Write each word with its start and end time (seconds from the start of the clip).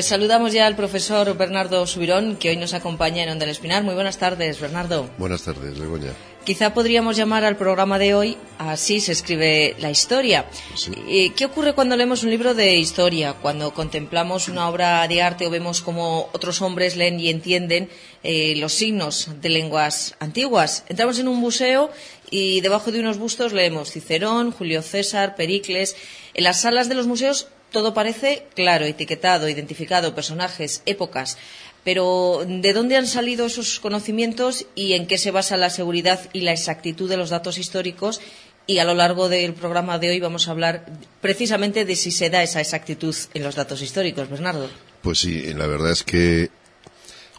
Pues 0.00 0.08
saludamos 0.08 0.54
ya 0.54 0.66
al 0.66 0.76
profesor 0.76 1.36
Bernardo 1.36 1.86
Subirón, 1.86 2.36
que 2.36 2.48
hoy 2.48 2.56
nos 2.56 2.72
acompaña 2.72 3.22
en 3.22 3.28
Onda 3.28 3.44
del 3.44 3.50
Espinar. 3.50 3.82
Muy 3.82 3.92
buenas 3.92 4.16
tardes, 4.16 4.58
Bernardo. 4.58 5.10
Buenas 5.18 5.42
tardes, 5.42 5.78
Begoña. 5.78 6.14
Quizá 6.42 6.72
podríamos 6.72 7.18
llamar 7.18 7.44
al 7.44 7.58
programa 7.58 7.98
de 7.98 8.14
hoy 8.14 8.38
Así 8.56 9.00
se 9.00 9.12
escribe 9.12 9.76
la 9.78 9.90
historia. 9.90 10.46
Sí. 10.74 11.32
¿Qué 11.36 11.44
ocurre 11.44 11.74
cuando 11.74 11.96
leemos 11.96 12.22
un 12.22 12.30
libro 12.30 12.54
de 12.54 12.76
historia? 12.76 13.34
Cuando 13.34 13.74
contemplamos 13.74 14.48
una 14.48 14.70
obra 14.70 15.06
de 15.06 15.20
arte 15.20 15.46
o 15.46 15.50
vemos 15.50 15.82
cómo 15.82 16.30
otros 16.32 16.62
hombres 16.62 16.96
leen 16.96 17.20
y 17.20 17.28
entienden 17.28 17.90
eh, 18.22 18.54
los 18.56 18.72
signos 18.72 19.28
de 19.42 19.50
lenguas 19.50 20.14
antiguas. 20.18 20.84
Entramos 20.88 21.18
en 21.18 21.28
un 21.28 21.36
museo 21.36 21.90
y 22.30 22.62
debajo 22.62 22.90
de 22.90 23.00
unos 23.00 23.18
bustos 23.18 23.52
leemos 23.52 23.90
Cicerón, 23.90 24.50
Julio 24.50 24.80
César, 24.80 25.36
Pericles. 25.36 25.94
En 26.32 26.44
las 26.44 26.62
salas 26.62 26.88
de 26.88 26.94
los 26.94 27.06
museos 27.06 27.48
todo 27.70 27.94
parece 27.94 28.46
claro, 28.54 28.84
etiquetado, 28.84 29.48
identificado, 29.48 30.14
personajes, 30.14 30.82
épocas. 30.86 31.38
Pero, 31.84 32.44
¿de 32.46 32.72
dónde 32.72 32.96
han 32.96 33.06
salido 33.06 33.46
esos 33.46 33.80
conocimientos 33.80 34.66
y 34.74 34.92
en 34.92 35.06
qué 35.06 35.16
se 35.16 35.30
basa 35.30 35.56
la 35.56 35.70
seguridad 35.70 36.20
y 36.32 36.40
la 36.40 36.52
exactitud 36.52 37.08
de 37.08 37.16
los 37.16 37.30
datos 37.30 37.56
históricos? 37.56 38.20
Y 38.66 38.78
a 38.78 38.84
lo 38.84 38.94
largo 38.94 39.28
del 39.28 39.54
programa 39.54 39.98
de 39.98 40.10
hoy 40.10 40.20
vamos 40.20 40.46
a 40.46 40.50
hablar 40.50 40.84
precisamente 41.20 41.84
de 41.84 41.96
si 41.96 42.10
se 42.10 42.28
da 42.28 42.42
esa 42.42 42.60
exactitud 42.60 43.16
en 43.34 43.42
los 43.42 43.54
datos 43.54 43.80
históricos, 43.82 44.28
Bernardo. 44.28 44.68
Pues 45.02 45.18
sí, 45.18 45.52
la 45.54 45.66
verdad 45.66 45.90
es 45.90 46.04
que 46.04 46.50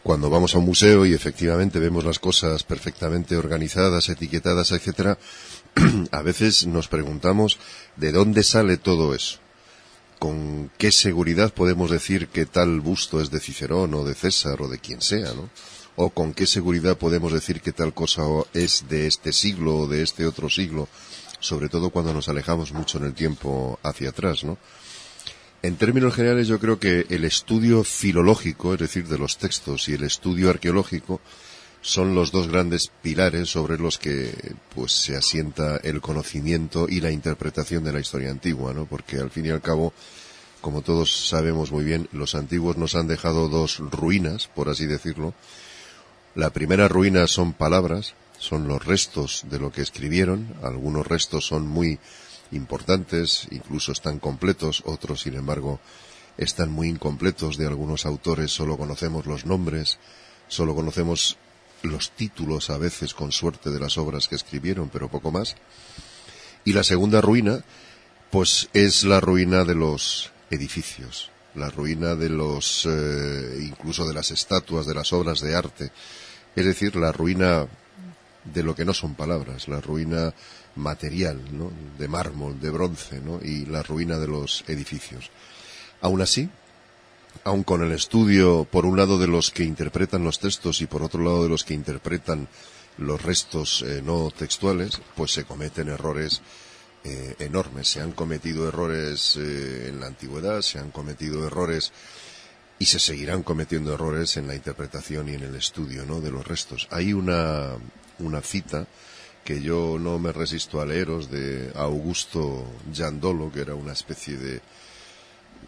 cuando 0.03 0.29
vamos 0.31 0.55
a 0.55 0.57
un 0.57 0.66
museo 0.66 1.05
y 1.05 1.13
efectivamente 1.13 1.79
vemos 1.79 2.03
las 2.03 2.17
cosas 2.17 2.63
perfectamente 2.63 3.38
organizadas, 3.38 4.09
etiquetadas, 4.09 4.71
etcétera, 4.71 5.19
a 6.11 6.21
veces 6.23 6.66
nos 6.66 6.88
preguntamos 6.88 7.59
de 7.95 8.11
dónde 8.11 8.43
sale 8.43 8.77
todo 8.77 9.13
eso. 9.13 9.38
¿Con 10.22 10.69
qué 10.77 10.91
seguridad 10.91 11.52
podemos 11.52 11.89
decir 11.89 12.27
que 12.27 12.45
tal 12.45 12.80
busto 12.80 13.22
es 13.22 13.31
de 13.31 13.39
Cicerón 13.39 13.95
o 13.95 14.03
de 14.03 14.14
César 14.14 14.61
o 14.61 14.67
de 14.67 14.78
quien 14.78 15.02
sea, 15.02 15.33
¿no? 15.33 15.50
O 15.95 16.11
con 16.11 16.36
qué 16.36 16.45
seguridad 16.45 16.95
podemos 16.95 17.33
decir 17.33 17.59
que 17.59 17.72
tal 17.72 17.91
cosa 17.91 18.22
es 18.53 18.86
de 18.88 19.08
este 19.08 19.33
siglo 19.33 19.78
o 19.78 19.88
de 19.88 20.03
este 20.03 20.28
otro 20.28 20.47
siglo, 20.47 20.88
sobre 21.39 21.69
todo 21.69 21.89
cuando 21.89 22.13
nos 22.13 22.30
alejamos 22.30 22.72
mucho 22.72 23.00
en 23.00 23.05
el 23.05 23.16
tiempo 23.16 23.80
hacia 23.81 24.09
atrás, 24.09 24.44
¿no? 24.44 24.59
En 25.63 25.78
términos 25.78 26.13
generales 26.13 26.47
yo 26.47 26.59
creo 26.59 26.80
que 26.80 27.08
el 27.09 27.25
estudio 27.25 27.84
filológico, 27.84 28.75
es 28.75 28.79
decir, 28.79 29.07
de 29.07 29.18
los 29.18 29.40
textos, 29.40 29.90
y 29.90 29.94
el 29.94 30.03
estudio 30.03 30.51
arqueológico 30.51 31.19
son 31.81 32.14
los 32.14 32.31
dos 32.31 32.47
grandes 32.47 32.92
pilares 33.02 33.50
sobre 33.50 33.78
los 33.78 33.97
que 33.97 34.53
pues 34.74 34.92
se 34.92 35.18
asienta 35.18 35.78
el 35.78 36.00
conocimiento 36.00 36.88
y 36.88 37.02
la 37.02 37.12
interpretación 37.12 37.84
de 37.84 37.92
la 37.92 38.00
historia 38.00 38.30
antigua, 38.30 38.74
¿no? 38.74 38.86
Porque 38.86 39.18
al 39.18 39.31
fin 39.31 39.47
y 39.47 39.50
al 39.50 39.62
cabo, 39.62 39.94
como 40.62 40.84
todos 40.84 41.28
sabemos 41.28 41.72
muy 41.72 41.84
bien, 41.84 42.08
los 42.12 42.36
antiguos 42.36 42.78
nos 42.78 42.94
han 42.96 43.08
dejado 43.08 43.50
dos 43.50 43.80
ruinas, 43.80 44.47
por 44.47 44.69
así 44.69 44.86
decirlo. 44.86 45.34
La 46.36 46.52
primera 46.52 46.88
ruina 46.88 47.25
son 47.28 47.53
palabras, 47.53 48.13
son 48.38 48.68
los 48.68 48.86
restos 48.86 49.44
de 49.50 49.59
lo 49.59 49.72
que 49.72 49.81
escribieron, 49.81 50.56
algunos 50.62 51.06
restos 51.08 51.48
son 51.48 51.68
muy 51.68 52.00
importantes, 52.52 53.48
incluso 53.52 53.92
están 53.92 54.19
completos, 54.19 54.84
otros, 54.86 55.22
sin 55.22 55.34
embargo, 55.34 55.80
están 56.38 56.72
muy 56.72 56.90
incompletos 56.90 57.58
de 57.58 57.68
algunos 57.68 58.06
autores, 58.06 58.52
solo 58.52 58.78
conocemos 58.78 59.25
los 59.25 59.46
nombres, 59.46 60.00
solo 60.48 60.75
conocemos 60.75 61.38
los 61.84 62.12
títulos 62.12 62.69
a 62.69 62.78
veces 62.78 63.14
con 63.14 63.31
suerte 63.31 63.69
de 63.69 63.80
las 63.80 63.97
obras 63.97 64.28
que 64.28 64.36
escribieron, 64.36 64.90
pero 64.90 65.09
poco 65.09 65.31
más. 65.31 65.56
Y 66.64 66.74
la 66.74 66.84
segunda 66.84 67.22
ruina, 67.22 67.64
pues 68.30 68.69
es 68.74 69.03
la 69.03 69.19
ruina 69.19 69.64
de 69.64 69.75
los 69.75 70.31
edificios, 70.50 71.31
la 71.56 71.69
ruina 71.69 72.16
de 72.16 72.30
los, 72.30 72.86
eh, 72.90 73.59
incluso 73.62 74.08
de 74.08 74.14
las 74.14 74.31
estatuas, 74.31 74.86
de 74.86 74.94
las 74.94 75.12
obras 75.14 75.42
de 75.42 75.56
arte, 75.56 75.92
es 76.56 76.66
decir, 76.66 76.96
la 76.96 77.12
ruina 77.12 77.68
de 78.44 78.63
lo 78.63 78.75
que 78.75 78.86
no 78.86 78.94
son 78.94 79.16
palabras, 79.16 79.68
la 79.68 79.81
ruina 79.81 80.34
material, 80.75 81.42
¿no? 81.52 81.72
de 81.98 82.08
mármol, 82.08 82.59
de 82.59 82.69
bronce, 82.69 83.19
¿no? 83.22 83.40
y 83.42 83.66
la 83.66 83.84
ruina 83.84 84.18
de 84.18 84.28
los 84.28 84.63
edificios. 84.68 85.30
Aún 86.02 86.22
así, 86.22 86.50
aun 87.44 87.63
con 87.63 87.84
el 87.84 87.91
estudio, 87.91 88.68
por 88.69 88.85
un 88.85 88.97
lado, 88.97 89.18
de 89.18 89.28
los 89.28 89.52
que 89.52 89.63
interpretan 89.63 90.24
los 90.24 90.40
textos 90.40 90.81
y 90.81 90.88
por 90.88 91.03
otro 91.03 91.24
lado 91.24 91.44
de 91.44 91.50
los 91.50 91.63
que 91.63 91.74
interpretan 91.74 92.47
los 92.97 93.22
restos 93.22 93.84
eh, 93.84 94.02
no 94.03 94.31
textuales, 94.31 95.02
pues 95.16 95.31
se 95.31 95.46
cometen 95.46 95.90
errores 95.90 96.41
eh, 97.03 97.35
enormes. 97.40 97.88
Se 97.88 98.01
han 98.01 98.12
cometido 98.12 98.68
errores 98.68 99.38
eh, 99.38 99.88
en 99.90 100.00
la 100.00 100.07
antigüedad, 100.07 100.62
se 100.62 100.80
han 100.80 100.91
cometido 100.91 101.46
errores 101.47 101.91
y 102.78 102.85
se 102.85 103.00
seguirán 103.00 103.44
cometiendo 103.44 103.94
errores 103.94 104.38
en 104.38 104.47
la 104.47 104.56
interpretación 104.56 105.30
y 105.30 105.34
en 105.34 105.44
el 105.44 105.56
estudio 105.56 106.06
¿no? 106.06 106.22
de 106.22 106.31
los 106.31 106.46
restos. 106.46 106.88
Hay 106.91 107.13
una, 107.13 107.72
una 108.19 108.41
cita 108.41 108.88
que 109.44 109.62
yo 109.62 109.97
no 110.00 110.19
me 110.19 110.31
resisto 110.31 110.81
a 110.81 110.85
leeros 110.85 111.31
de 111.31 111.72
Augusto 111.75 112.66
Giandolo, 112.94 113.51
que 113.51 113.62
era 113.62 113.75
una 113.75 113.94
especie 113.94 114.38
de 114.38 114.62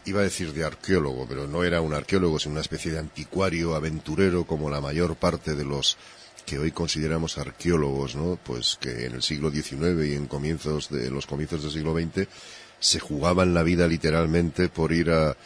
iba 0.06 0.22
a 0.22 0.24
decir 0.24 0.54
de 0.54 0.66
arqueólogo, 0.66 1.26
pero 1.28 1.48
no 1.48 1.64
era 1.64 1.82
un 1.82 1.94
arqueólogo, 1.94 2.40
sino 2.40 2.54
una 2.54 2.62
especie 2.62 2.92
de 2.92 3.00
anticuario, 3.00 3.76
aventurero, 3.76 4.46
como 4.46 4.70
la 4.70 4.82
mayor 4.82 5.16
parte 5.16 5.56
de 5.56 5.64
los 5.64 5.98
que 6.46 6.60
hoy 6.60 6.72
consideramos 6.72 7.38
arqueólogos, 7.38 8.16
¿no? 8.16 8.38
Pues 8.44 8.78
que 8.80 9.06
en 9.06 9.14
el 9.14 9.24
siglo 9.24 9.50
XIX 9.50 10.06
y 10.06 10.14
en 10.14 10.28
comienzos 10.28 10.90
de 10.90 11.10
los 11.10 11.26
comienzos 11.26 11.64
del 11.64 11.72
siglo 11.72 11.94
XX 11.94 12.28
se 12.80 13.00
jugaban 13.00 13.54
la 13.54 13.64
vida 13.64 13.88
literalmente 13.88 14.68
por 14.68 14.92
ir 14.92 15.10
a, 15.12 15.38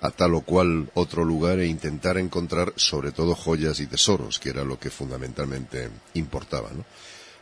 a 0.00 0.10
tal 0.10 0.34
o 0.34 0.40
cual 0.40 0.90
otro 0.94 1.24
lugar 1.24 1.60
e 1.60 1.66
intentar 1.66 2.18
encontrar 2.18 2.72
sobre 2.74 3.12
todo 3.12 3.36
joyas 3.36 3.78
y 3.78 3.86
tesoros, 3.86 4.40
que 4.40 4.50
era 4.50 4.64
lo 4.64 4.80
que 4.80 4.90
fundamentalmente 4.90 5.90
importaba, 6.14 6.70
¿no? 6.72 6.84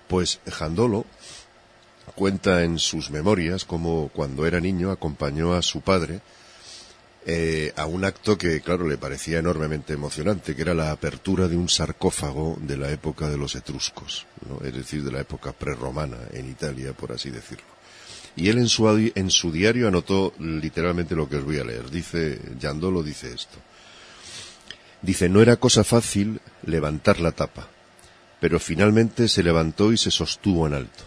Pues 0.06 0.41
Jandolo 0.47 1.06
cuenta 2.15 2.65
en 2.65 2.78
sus 2.78 3.10
memorias 3.10 3.65
cómo 3.65 4.10
cuando 4.12 4.44
era 4.44 4.60
niño 4.60 4.91
acompañó 4.91 5.54
a 5.54 5.62
su 5.62 5.81
padre 5.81 6.21
eh, 7.27 7.73
a 7.77 7.85
un 7.85 8.05
acto 8.05 8.39
que, 8.39 8.63
claro, 8.63 8.89
le 8.89 8.97
parecía 8.97 9.39
enormemente 9.39 9.93
emocionante, 9.93 10.57
que 10.57 10.63
era 10.63 10.73
la 10.73 10.91
apertura 10.91 11.49
de 11.49 11.57
un 11.57 11.69
sarcófago 11.69 12.57
de 12.63 12.79
la 12.79 12.91
época 12.91 13.29
de 13.29 13.37
los 13.37 13.55
etruscos, 13.57 14.27
¿no? 14.49 14.67
es 14.67 14.75
decir, 14.75 15.05
de 15.05 15.13
la 15.13 15.21
época 15.21 15.53
prerromana 15.53 16.17
en 16.33 16.49
Italia, 16.49 16.95
por 16.95 17.13
así 17.13 17.31
decirlo. 17.31 17.67
Y 18.37 18.49
él 18.49 18.57
en 18.57 18.69
su, 18.69 18.89
en 18.89 19.31
su 19.31 19.53
diario 19.53 19.89
anotó 19.89 20.33
literalmente 20.39 21.15
lo 21.15 21.28
que 21.28 21.37
os 21.37 21.45
voy 21.45 21.59
a 21.59 21.65
leer. 21.65 21.91
Dice, 21.91 22.41
Yandolo 22.59 23.03
dice 23.03 23.34
esto. 23.34 23.59
Dice, 25.03 25.28
no 25.28 25.43
era 25.43 25.57
cosa 25.57 25.84
fácil 25.84 26.41
levantar 26.63 27.21
la 27.21 27.33
tapa, 27.33 27.69
pero 28.41 28.59
finalmente 28.59 29.28
se 29.28 29.43
levantó 29.43 29.93
y 29.93 29.99
se 29.99 30.11
sostuvo 30.11 30.66
en 30.66 30.75
alto. 30.75 31.05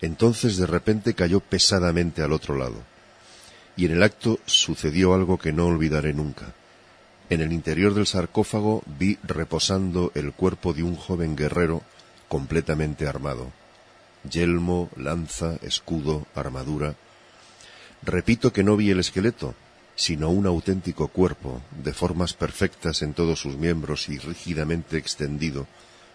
Entonces 0.00 0.56
de 0.56 0.66
repente 0.66 1.14
cayó 1.14 1.40
pesadamente 1.40 2.22
al 2.22 2.32
otro 2.32 2.56
lado 2.56 2.93
y 3.76 3.86
en 3.86 3.92
el 3.92 4.02
acto 4.02 4.38
sucedió 4.46 5.14
algo 5.14 5.38
que 5.38 5.52
no 5.52 5.66
olvidaré 5.66 6.12
nunca. 6.12 6.54
En 7.30 7.40
el 7.40 7.52
interior 7.52 7.94
del 7.94 8.06
sarcófago 8.06 8.82
vi 8.86 9.18
reposando 9.22 10.12
el 10.14 10.32
cuerpo 10.32 10.72
de 10.72 10.82
un 10.82 10.94
joven 10.94 11.36
guerrero 11.36 11.82
completamente 12.28 13.06
armado. 13.06 13.50
Yelmo, 14.30 14.90
lanza, 14.96 15.56
escudo, 15.62 16.26
armadura. 16.34 16.94
Repito 18.02 18.52
que 18.52 18.62
no 18.62 18.76
vi 18.76 18.90
el 18.90 19.00
esqueleto, 19.00 19.54
sino 19.96 20.30
un 20.30 20.46
auténtico 20.46 21.08
cuerpo, 21.08 21.62
de 21.82 21.92
formas 21.92 22.34
perfectas 22.34 23.02
en 23.02 23.14
todos 23.14 23.40
sus 23.40 23.56
miembros 23.56 24.08
y 24.08 24.18
rígidamente 24.18 24.96
extendido, 24.96 25.66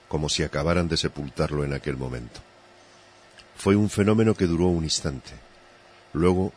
como 0.07 0.29
si 0.29 0.43
acabaran 0.43 0.87
de 0.87 0.97
sepultarlo 0.97 1.63
en 1.63 1.73
aquel 1.73 1.97
momento. 1.97 2.41
fue 3.55 3.75
un 3.75 3.89
fenómeno 3.89 4.35
que 4.35 4.47
duró 4.47 4.67
un 4.67 4.85
instante. 4.85 5.31
Luego 6.13 6.53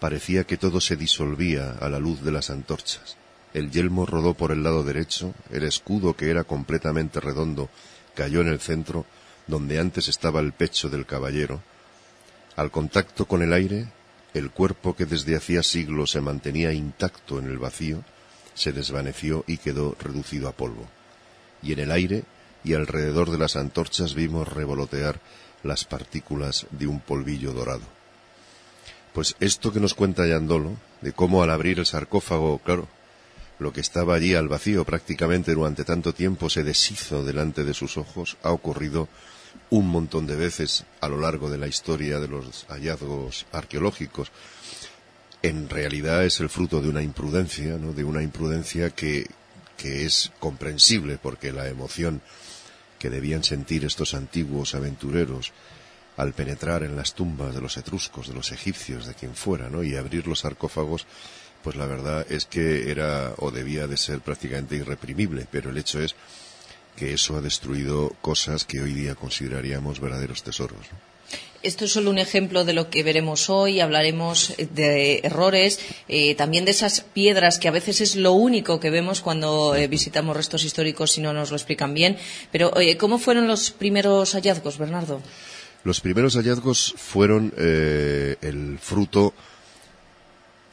parecía 0.00 0.44
que 0.44 0.56
todo 0.56 0.80
se 0.80 0.96
disolvía 0.96 1.72
a 1.72 1.88
la 1.88 1.98
luz 1.98 2.22
de 2.22 2.32
las 2.32 2.50
antorchas. 2.50 3.16
El 3.52 3.70
yelmo 3.70 4.04
rodó 4.04 4.34
por 4.34 4.50
el 4.50 4.62
lado 4.62 4.82
derecho, 4.82 5.32
el 5.50 5.62
escudo, 5.62 6.16
que 6.16 6.30
era 6.30 6.44
completamente 6.44 7.20
redondo, 7.20 7.70
cayó 8.14 8.40
en 8.40 8.48
el 8.48 8.60
centro, 8.60 9.06
donde 9.46 9.78
antes 9.78 10.08
estaba 10.08 10.40
el 10.40 10.52
pecho 10.52 10.88
del 10.88 11.06
caballero. 11.06 11.62
Al 12.56 12.70
contacto 12.70 13.26
con 13.26 13.42
el 13.42 13.52
aire, 13.52 13.88
el 14.34 14.50
cuerpo 14.50 14.96
que 14.96 15.06
desde 15.06 15.36
hacía 15.36 15.62
siglos 15.62 16.10
se 16.10 16.20
mantenía 16.20 16.72
intacto 16.72 17.38
en 17.38 17.46
el 17.46 17.58
vacío, 17.58 18.02
se 18.54 18.72
desvaneció 18.72 19.44
y 19.46 19.58
quedó 19.58 19.96
reducido 20.00 20.48
a 20.48 20.52
polvo. 20.52 20.88
Y 21.62 21.72
en 21.72 21.78
el 21.80 21.90
aire 21.92 22.24
y 22.64 22.74
alrededor 22.74 23.30
de 23.30 23.38
las 23.38 23.56
antorchas 23.56 24.14
vimos 24.14 24.48
revolotear 24.48 25.20
las 25.62 25.84
partículas 25.84 26.66
de 26.70 26.86
un 26.86 27.00
polvillo 27.00 27.52
dorado. 27.52 27.84
Pues 29.14 29.36
esto 29.38 29.72
que 29.72 29.78
nos 29.78 29.94
cuenta 29.94 30.26
Yandolo, 30.26 30.76
de 31.00 31.12
cómo 31.12 31.44
al 31.44 31.50
abrir 31.50 31.78
el 31.78 31.86
sarcófago, 31.86 32.58
claro, 32.58 32.88
lo 33.60 33.72
que 33.72 33.80
estaba 33.80 34.16
allí 34.16 34.34
al 34.34 34.48
vacío 34.48 34.84
prácticamente 34.84 35.54
durante 35.54 35.84
tanto 35.84 36.12
tiempo 36.12 36.50
se 36.50 36.64
deshizo 36.64 37.24
delante 37.24 37.62
de 37.62 37.74
sus 37.74 37.96
ojos, 37.96 38.36
ha 38.42 38.50
ocurrido 38.50 39.08
un 39.70 39.86
montón 39.88 40.26
de 40.26 40.34
veces 40.34 40.84
a 41.00 41.06
lo 41.06 41.20
largo 41.20 41.48
de 41.48 41.58
la 41.58 41.68
historia 41.68 42.18
de 42.18 42.26
los 42.26 42.66
hallazgos 42.68 43.46
arqueológicos. 43.52 44.32
En 45.42 45.68
realidad 45.68 46.24
es 46.24 46.40
el 46.40 46.48
fruto 46.48 46.80
de 46.80 46.88
una 46.88 47.02
imprudencia, 47.02 47.78
¿no? 47.78 47.92
de 47.92 48.02
una 48.02 48.20
imprudencia 48.20 48.90
que, 48.90 49.30
que 49.76 50.04
es 50.04 50.32
comprensible 50.40 51.18
porque 51.22 51.52
la 51.52 51.68
emoción 51.68 52.20
que 52.98 53.10
debían 53.10 53.44
sentir 53.44 53.84
estos 53.84 54.12
antiguos 54.12 54.74
aventureros 54.74 55.52
al 56.16 56.32
penetrar 56.32 56.82
en 56.82 56.96
las 56.96 57.14
tumbas 57.14 57.54
de 57.54 57.60
los 57.60 57.76
etruscos, 57.76 58.28
de 58.28 58.34
los 58.34 58.52
egipcios, 58.52 59.06
de 59.06 59.14
quien 59.14 59.34
fuera, 59.34 59.68
¿no? 59.68 59.82
y 59.82 59.96
abrir 59.96 60.26
los 60.26 60.40
sarcófagos, 60.40 61.06
pues 61.62 61.76
la 61.76 61.86
verdad 61.86 62.26
es 62.30 62.44
que 62.44 62.90
era 62.90 63.32
o 63.38 63.50
debía 63.50 63.86
de 63.86 63.96
ser 63.96 64.20
prácticamente 64.20 64.76
irreprimible, 64.76 65.46
pero 65.50 65.70
el 65.70 65.78
hecho 65.78 66.00
es 66.00 66.14
que 66.96 67.14
eso 67.14 67.36
ha 67.36 67.40
destruido 67.40 68.10
cosas 68.20 68.64
que 68.64 68.80
hoy 68.80 68.92
día 68.92 69.14
consideraríamos 69.14 69.98
verdaderos 69.98 70.42
tesoros. 70.42 70.86
Esto 71.62 71.86
es 71.86 71.92
solo 71.92 72.10
un 72.10 72.18
ejemplo 72.18 72.66
de 72.66 72.74
lo 72.74 72.90
que 72.90 73.02
veremos 73.02 73.48
hoy. 73.48 73.80
Hablaremos 73.80 74.52
de 74.74 75.20
errores, 75.24 75.80
eh, 76.08 76.34
también 76.34 76.66
de 76.66 76.72
esas 76.72 77.00
piedras 77.00 77.58
que 77.58 77.68
a 77.68 77.70
veces 77.70 78.02
es 78.02 78.16
lo 78.16 78.32
único 78.32 78.78
que 78.78 78.90
vemos 78.90 79.22
cuando 79.22 79.74
eh, 79.74 79.88
visitamos 79.88 80.36
restos 80.36 80.62
históricos 80.64 81.16
y 81.16 81.22
no 81.22 81.32
nos 81.32 81.50
lo 81.50 81.56
explican 81.56 81.94
bien. 81.94 82.18
Pero, 82.52 82.72
¿cómo 82.98 83.18
fueron 83.18 83.48
los 83.48 83.70
primeros 83.70 84.34
hallazgos, 84.34 84.76
Bernardo? 84.76 85.22
Los 85.84 86.00
primeros 86.00 86.34
hallazgos 86.34 86.94
fueron 86.96 87.52
eh, 87.56 88.36
el 88.40 88.78
fruto 88.78 89.34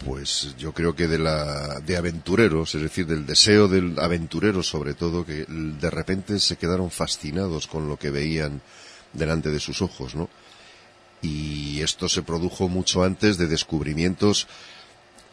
pues 0.05 0.55
yo 0.57 0.73
creo 0.73 0.95
que 0.95 1.07
de 1.07 1.19
la 1.19 1.79
de 1.79 1.95
aventureros, 1.95 2.73
es 2.73 2.81
decir, 2.81 3.05
del 3.05 3.25
deseo 3.25 3.67
del 3.67 3.99
aventurero 3.99 4.63
sobre 4.63 4.93
todo 4.93 5.25
que 5.25 5.45
de 5.47 5.89
repente 5.91 6.39
se 6.39 6.55
quedaron 6.55 6.89
fascinados 6.89 7.67
con 7.67 7.87
lo 7.87 7.97
que 7.97 8.09
veían 8.09 8.61
delante 9.13 9.51
de 9.51 9.59
sus 9.59 9.81
ojos, 9.81 10.15
¿no? 10.15 10.29
Y 11.21 11.81
esto 11.81 12.09
se 12.09 12.23
produjo 12.23 12.67
mucho 12.67 13.03
antes 13.03 13.37
de 13.37 13.47
descubrimientos 13.47 14.47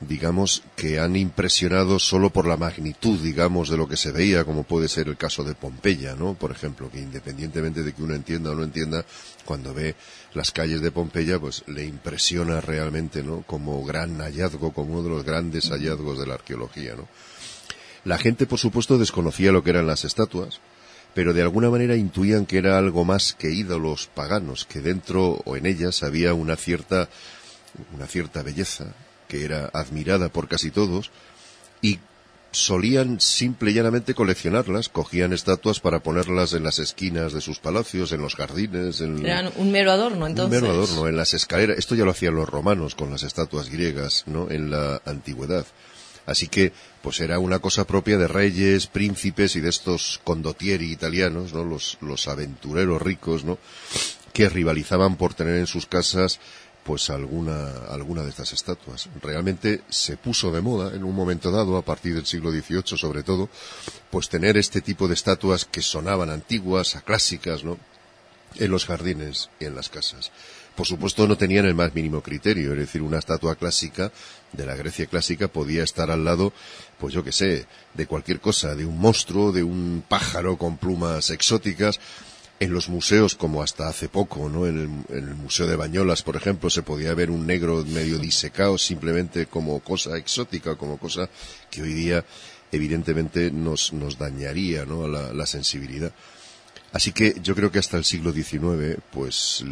digamos, 0.00 0.62
que 0.76 1.00
han 1.00 1.16
impresionado 1.16 1.98
solo 1.98 2.30
por 2.30 2.46
la 2.46 2.56
magnitud, 2.56 3.18
digamos, 3.18 3.68
de 3.68 3.76
lo 3.76 3.88
que 3.88 3.96
se 3.96 4.12
veía, 4.12 4.44
como 4.44 4.62
puede 4.62 4.88
ser 4.88 5.08
el 5.08 5.16
caso 5.16 5.42
de 5.42 5.54
Pompeya, 5.54 6.14
¿no? 6.14 6.34
Por 6.34 6.52
ejemplo, 6.52 6.90
que 6.90 7.00
independientemente 7.00 7.82
de 7.82 7.92
que 7.92 8.02
uno 8.02 8.14
entienda 8.14 8.52
o 8.52 8.54
no 8.54 8.62
entienda, 8.62 9.04
cuando 9.44 9.74
ve 9.74 9.96
las 10.34 10.52
calles 10.52 10.80
de 10.80 10.92
Pompeya, 10.92 11.40
pues 11.40 11.64
le 11.66 11.84
impresiona 11.84 12.60
realmente, 12.60 13.24
¿no? 13.24 13.42
Como 13.42 13.84
gran 13.84 14.18
hallazgo, 14.18 14.72
como 14.72 14.92
uno 14.92 15.02
de 15.02 15.10
los 15.10 15.24
grandes 15.24 15.70
hallazgos 15.70 16.18
de 16.18 16.26
la 16.26 16.34
arqueología, 16.34 16.94
¿no? 16.94 17.08
La 18.04 18.18
gente, 18.18 18.46
por 18.46 18.60
supuesto, 18.60 18.98
desconocía 18.98 19.50
lo 19.50 19.64
que 19.64 19.70
eran 19.70 19.88
las 19.88 20.04
estatuas, 20.04 20.60
pero 21.12 21.34
de 21.34 21.42
alguna 21.42 21.70
manera 21.70 21.96
intuían 21.96 22.46
que 22.46 22.58
era 22.58 22.78
algo 22.78 23.04
más 23.04 23.32
que 23.32 23.50
ídolos 23.50 24.08
paganos, 24.14 24.64
que 24.64 24.80
dentro 24.80 25.42
o 25.44 25.56
en 25.56 25.66
ellas 25.66 26.04
había 26.04 26.34
una 26.34 26.54
cierta, 26.54 27.08
una 27.92 28.06
cierta 28.06 28.44
belleza, 28.44 28.94
que 29.28 29.44
era 29.44 29.70
admirada 29.72 30.28
por 30.28 30.48
casi 30.48 30.70
todos, 30.70 31.10
y 31.82 31.98
solían 32.50 33.20
simple 33.20 33.70
y 33.70 33.74
llanamente 33.74 34.14
coleccionarlas, 34.14 34.88
cogían 34.88 35.32
estatuas 35.32 35.80
para 35.80 36.00
ponerlas 36.00 36.54
en 36.54 36.64
las 36.64 36.78
esquinas 36.78 37.32
de 37.32 37.40
sus 37.40 37.58
palacios, 37.58 38.12
en 38.12 38.22
los 38.22 38.34
jardines. 38.34 39.00
En, 39.00 39.24
Eran 39.24 39.52
un 39.56 39.70
mero 39.70 39.92
adorno, 39.92 40.26
entonces. 40.26 40.60
Un 40.60 40.68
mero 40.68 40.74
adorno, 40.74 41.08
en 41.08 41.16
las 41.16 41.34
escaleras. 41.34 41.78
Esto 41.78 41.94
ya 41.94 42.04
lo 42.04 42.10
hacían 42.10 42.34
los 42.34 42.48
romanos 42.48 42.94
con 42.94 43.10
las 43.10 43.22
estatuas 43.22 43.68
griegas, 43.68 44.24
¿no? 44.26 44.50
En 44.50 44.70
la 44.70 45.00
antigüedad. 45.04 45.66
Así 46.26 46.48
que, 46.48 46.72
pues 47.02 47.20
era 47.20 47.38
una 47.38 47.58
cosa 47.58 47.86
propia 47.86 48.18
de 48.18 48.28
reyes, 48.28 48.86
príncipes 48.86 49.56
y 49.56 49.60
de 49.60 49.70
estos 49.70 50.20
condottieri 50.24 50.90
italianos, 50.90 51.54
¿no? 51.54 51.64
Los, 51.64 51.96
los 52.02 52.28
aventureros 52.28 53.00
ricos, 53.00 53.44
¿no? 53.44 53.58
Que 54.32 54.48
rivalizaban 54.48 55.16
por 55.16 55.34
tener 55.34 55.56
en 55.56 55.66
sus 55.66 55.86
casas 55.86 56.38
pues 56.88 57.10
alguna, 57.10 57.68
alguna 57.90 58.22
de 58.22 58.30
estas 58.30 58.54
estatuas. 58.54 59.10
Realmente 59.20 59.82
se 59.90 60.16
puso 60.16 60.50
de 60.50 60.62
moda 60.62 60.96
en 60.96 61.04
un 61.04 61.14
momento 61.14 61.50
dado, 61.50 61.76
a 61.76 61.82
partir 61.82 62.14
del 62.14 62.24
siglo 62.24 62.50
XVIII 62.50 62.96
sobre 62.96 63.22
todo, 63.22 63.50
pues 64.10 64.30
tener 64.30 64.56
este 64.56 64.80
tipo 64.80 65.06
de 65.06 65.12
estatuas 65.12 65.66
que 65.66 65.82
sonaban 65.82 66.30
antiguas, 66.30 66.96
a 66.96 67.02
clásicas, 67.02 67.62
¿no? 67.62 67.76
En 68.56 68.70
los 68.70 68.86
jardines 68.86 69.50
y 69.60 69.66
en 69.66 69.74
las 69.74 69.90
casas. 69.90 70.32
Por 70.76 70.86
supuesto 70.86 71.28
no 71.28 71.36
tenían 71.36 71.66
el 71.66 71.74
más 71.74 71.94
mínimo 71.94 72.22
criterio, 72.22 72.72
es 72.72 72.78
decir, 72.78 73.02
una 73.02 73.18
estatua 73.18 73.56
clásica 73.56 74.10
de 74.52 74.64
la 74.64 74.74
Grecia 74.74 75.04
clásica 75.04 75.48
podía 75.48 75.82
estar 75.82 76.10
al 76.10 76.24
lado, 76.24 76.54
pues 76.98 77.12
yo 77.12 77.22
que 77.22 77.32
sé, 77.32 77.66
de 77.92 78.06
cualquier 78.06 78.40
cosa, 78.40 78.74
de 78.74 78.86
un 78.86 78.98
monstruo, 78.98 79.52
de 79.52 79.62
un 79.62 80.02
pájaro 80.08 80.56
con 80.56 80.78
plumas 80.78 81.28
exóticas, 81.28 82.00
en 82.60 82.72
los 82.72 82.88
museos, 82.88 83.34
como 83.34 83.62
hasta 83.62 83.88
hace 83.88 84.08
poco, 84.08 84.48
¿no? 84.48 84.66
En 84.66 85.04
el, 85.10 85.34
Museo 85.34 85.66
de 85.66 85.76
Bañolas, 85.76 86.22
por 86.22 86.36
ejemplo, 86.36 86.70
se 86.70 86.82
podía 86.82 87.14
ver 87.14 87.30
un 87.30 87.46
negro 87.46 87.84
medio 87.84 88.18
disecado 88.18 88.78
simplemente 88.78 89.46
como 89.46 89.80
cosa 89.80 90.16
exótica, 90.16 90.74
como 90.76 90.98
cosa 90.98 91.28
que 91.70 91.82
hoy 91.82 91.92
día 91.92 92.24
evidentemente 92.72 93.50
nos, 93.50 93.92
nos 93.92 94.18
dañaría, 94.18 94.84
¿no? 94.84 95.04
A 95.04 95.32
la, 95.32 95.46
sensibilidad. 95.46 96.12
Así 96.92 97.12
que 97.12 97.36
yo 97.42 97.54
creo 97.54 97.70
que 97.70 97.78
hasta 97.78 97.96
el 97.96 98.04
siglo 98.04 98.32
XIX, 98.32 98.98
pues, 99.12 99.64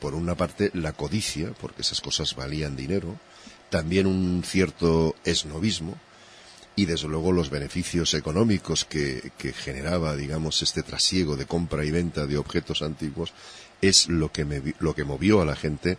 por 0.00 0.14
una 0.14 0.34
parte, 0.34 0.70
la 0.74 0.92
codicia, 0.92 1.52
porque 1.60 1.82
esas 1.82 2.00
cosas 2.00 2.34
valían 2.34 2.76
dinero, 2.76 3.18
también 3.70 4.06
un 4.06 4.42
cierto 4.44 5.14
esnovismo, 5.24 5.96
y 6.74 6.86
desde 6.86 7.08
luego 7.08 7.32
los 7.32 7.50
beneficios 7.50 8.14
económicos 8.14 8.84
que, 8.84 9.32
generaba, 9.54 10.16
digamos, 10.16 10.62
este 10.62 10.82
trasiego 10.82 11.36
de 11.36 11.46
compra 11.46 11.84
y 11.84 11.90
venta 11.90 12.26
de 12.26 12.38
objetos 12.38 12.82
antiguos 12.82 13.32
es 13.80 14.08
lo 14.08 14.32
que, 14.32 14.74
lo 14.78 14.94
que 14.94 15.04
movió 15.04 15.42
a 15.42 15.44
la 15.44 15.56
gente 15.56 15.98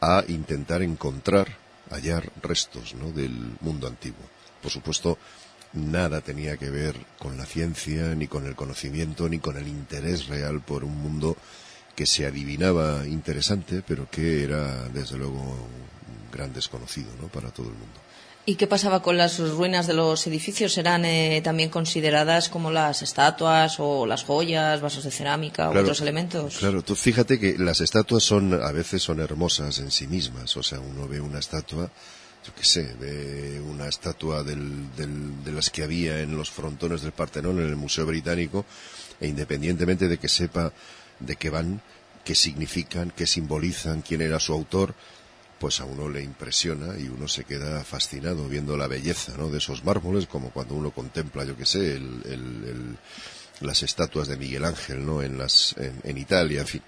a 0.00 0.24
intentar 0.28 0.82
encontrar, 0.82 1.58
hallar 1.90 2.32
restos 2.42 2.94
¿no? 2.94 3.12
del 3.12 3.56
mundo 3.60 3.86
antiguo. 3.86 4.24
Por 4.62 4.70
supuesto, 4.70 5.18
nada 5.74 6.20
tenía 6.22 6.56
que 6.56 6.70
ver 6.70 6.96
con 7.18 7.36
la 7.36 7.44
ciencia, 7.44 8.14
ni 8.14 8.26
con 8.26 8.46
el 8.46 8.56
conocimiento, 8.56 9.28
ni 9.28 9.38
con 9.38 9.56
el 9.58 9.68
interés 9.68 10.26
real 10.26 10.62
por 10.62 10.84
un 10.84 10.96
mundo 10.96 11.36
que 11.94 12.06
se 12.06 12.26
adivinaba 12.26 13.06
interesante, 13.06 13.82
pero 13.86 14.08
que 14.10 14.44
era, 14.44 14.88
desde 14.88 15.18
luego, 15.18 15.40
un 15.40 16.30
gran 16.32 16.52
desconocido 16.52 17.08
¿no? 17.20 17.28
para 17.28 17.50
todo 17.50 17.66
el 17.68 17.74
mundo. 17.74 18.05
¿Y 18.48 18.54
qué 18.54 18.68
pasaba 18.68 19.02
con 19.02 19.16
las 19.16 19.40
ruinas 19.40 19.88
de 19.88 19.94
los 19.94 20.24
edificios? 20.28 20.78
¿Eran 20.78 21.04
eh, 21.04 21.40
también 21.42 21.68
consideradas 21.68 22.48
como 22.48 22.70
las 22.70 23.02
estatuas 23.02 23.80
o 23.80 24.06
las 24.06 24.22
joyas, 24.22 24.80
vasos 24.80 25.02
de 25.02 25.10
cerámica 25.10 25.68
o 25.68 25.76
otros 25.76 26.00
elementos? 26.00 26.58
Claro, 26.58 26.82
tú 26.82 26.94
fíjate 26.94 27.40
que 27.40 27.58
las 27.58 27.80
estatuas 27.80 28.22
son, 28.22 28.54
a 28.54 28.70
veces 28.70 29.02
son 29.02 29.18
hermosas 29.18 29.80
en 29.80 29.90
sí 29.90 30.06
mismas. 30.06 30.56
O 30.56 30.62
sea, 30.62 30.78
uno 30.78 31.08
ve 31.08 31.20
una 31.20 31.40
estatua, 31.40 31.90
yo 32.46 32.54
qué 32.54 32.64
sé, 32.64 32.94
ve 33.00 33.60
una 33.60 33.88
estatua 33.88 34.44
del, 34.44 34.94
de 34.94 35.50
las 35.50 35.68
que 35.70 35.82
había 35.82 36.20
en 36.20 36.36
los 36.36 36.48
frontones 36.48 37.02
del 37.02 37.10
Partenón 37.10 37.58
en 37.58 37.66
el 37.66 37.76
Museo 37.76 38.06
Británico, 38.06 38.64
e 39.20 39.26
independientemente 39.26 40.06
de 40.06 40.18
que 40.18 40.28
sepa 40.28 40.72
de 41.18 41.34
qué 41.34 41.50
van, 41.50 41.82
qué 42.24 42.36
significan, 42.36 43.10
qué 43.10 43.26
simbolizan, 43.26 44.02
quién 44.02 44.20
era 44.20 44.38
su 44.38 44.52
autor, 44.52 44.94
pues 45.58 45.80
a 45.80 45.84
uno 45.84 46.08
le 46.08 46.22
impresiona 46.22 46.98
y 46.98 47.08
uno 47.08 47.28
se 47.28 47.44
queda 47.44 47.82
fascinado 47.84 48.48
viendo 48.48 48.76
la 48.76 48.86
belleza 48.86 49.34
¿no? 49.38 49.48
de 49.48 49.58
esos 49.58 49.84
mármoles, 49.84 50.26
como 50.26 50.50
cuando 50.50 50.74
uno 50.74 50.90
contempla, 50.90 51.44
yo 51.44 51.56
qué 51.56 51.66
sé, 51.66 52.00
las 53.60 53.82
estatuas 53.82 54.28
de 54.28 54.36
Miguel 54.36 54.64
Ángel 54.64 55.04
¿no? 55.04 55.22
en, 55.22 55.38
las, 55.38 55.74
en, 56.04 56.18
Italia, 56.18 56.60
en 56.60 56.66
fin. 56.66 56.82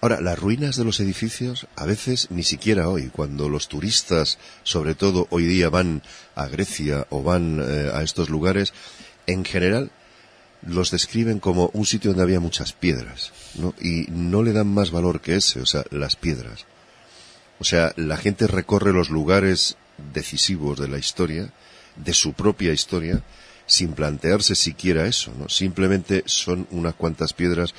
Ahora, 0.00 0.20
las 0.20 0.38
ruinas 0.38 0.76
de 0.76 0.84
los 0.84 1.00
edificios, 1.00 1.66
a 1.76 1.86
veces 1.86 2.30
ni 2.30 2.42
siquiera 2.42 2.88
hoy, 2.88 3.08
cuando 3.08 3.48
los 3.48 3.68
turistas, 3.68 4.38
sobre 4.62 4.94
todo 4.94 5.28
hoy 5.30 5.46
día, 5.46 5.70
van 5.70 6.02
a 6.34 6.46
Grecia 6.46 7.06
o 7.10 7.22
van 7.22 7.60
eh, 7.62 7.90
a 7.94 8.02
estos 8.02 8.28
lugares, 8.28 8.74
en 9.26 9.44
general 9.44 9.90
los 10.66 10.90
describen 10.90 11.40
como 11.40 11.70
un 11.72 11.86
sitio 11.86 12.10
donde 12.10 12.22
había 12.22 12.40
muchas 12.40 12.72
piedras, 12.72 13.32
¿no? 13.54 13.74
Y 13.80 14.06
no 14.10 14.42
le 14.42 14.52
dan 14.52 14.66
más 14.66 14.90
valor 14.90 15.20
que 15.20 15.36
ese, 15.36 15.60
o 15.60 15.66
sea, 15.66 15.84
las 15.90 16.16
piedras. 16.16 16.66
O 17.60 17.64
sea, 17.64 17.92
la 17.96 18.16
gente 18.16 18.46
recorre 18.46 18.92
los 18.92 19.10
lugares 19.10 19.76
decisivos 20.12 20.78
de 20.78 20.88
la 20.88 20.98
historia, 20.98 21.52
de 21.96 22.14
su 22.14 22.32
propia 22.32 22.72
historia, 22.72 23.22
sin 23.66 23.92
plantearse 23.92 24.54
siquiera 24.54 25.06
eso, 25.06 25.32
¿no? 25.38 25.48
Simplemente 25.48 26.22
son 26.26 26.66
unas 26.70 26.94
cuantas 26.94 27.32
piedras 27.32 27.74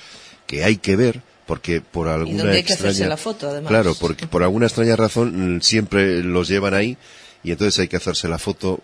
que 0.48 0.64
hay 0.64 0.78
que 0.78 0.96
ver 0.96 1.22
porque 1.46 1.82
por 1.82 2.08
alguna 2.08 2.52
hay 2.52 2.64
que 2.64 2.74
extraña 2.74 2.92
hacerse 2.92 3.08
la 3.08 3.18
foto, 3.18 3.50
además. 3.50 3.70
claro, 3.70 3.96
porque 4.00 4.26
por 4.28 4.42
alguna 4.42 4.66
extraña 4.66 4.96
razón 4.96 5.60
siempre 5.62 6.24
los 6.24 6.48
llevan 6.48 6.74
ahí 6.74 6.98
y 7.44 7.52
entonces 7.52 7.80
hay 7.80 7.88
que 7.88 7.98
hacerse 7.98 8.28
la 8.28 8.40
foto 8.40 8.82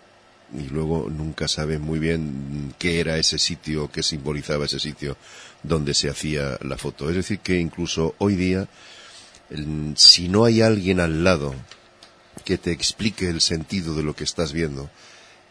y 0.56 0.68
luego 0.68 1.08
nunca 1.10 1.48
saben 1.48 1.80
muy 1.80 1.98
bien 1.98 2.74
qué 2.78 3.00
era 3.00 3.16
ese 3.16 3.38
sitio, 3.38 3.90
qué 3.90 4.02
simbolizaba 4.02 4.66
ese 4.66 4.78
sitio 4.78 5.16
donde 5.62 5.94
se 5.94 6.08
hacía 6.08 6.58
la 6.62 6.76
foto. 6.76 7.08
Es 7.08 7.16
decir, 7.16 7.38
que 7.38 7.58
incluso 7.58 8.14
hoy 8.18 8.36
día, 8.36 8.68
si 9.96 10.28
no 10.28 10.44
hay 10.44 10.62
alguien 10.62 11.00
al 11.00 11.24
lado 11.24 11.54
que 12.44 12.58
te 12.58 12.72
explique 12.72 13.28
el 13.28 13.40
sentido 13.40 13.94
de 13.94 14.02
lo 14.02 14.14
que 14.14 14.24
estás 14.24 14.52
viendo, 14.52 14.90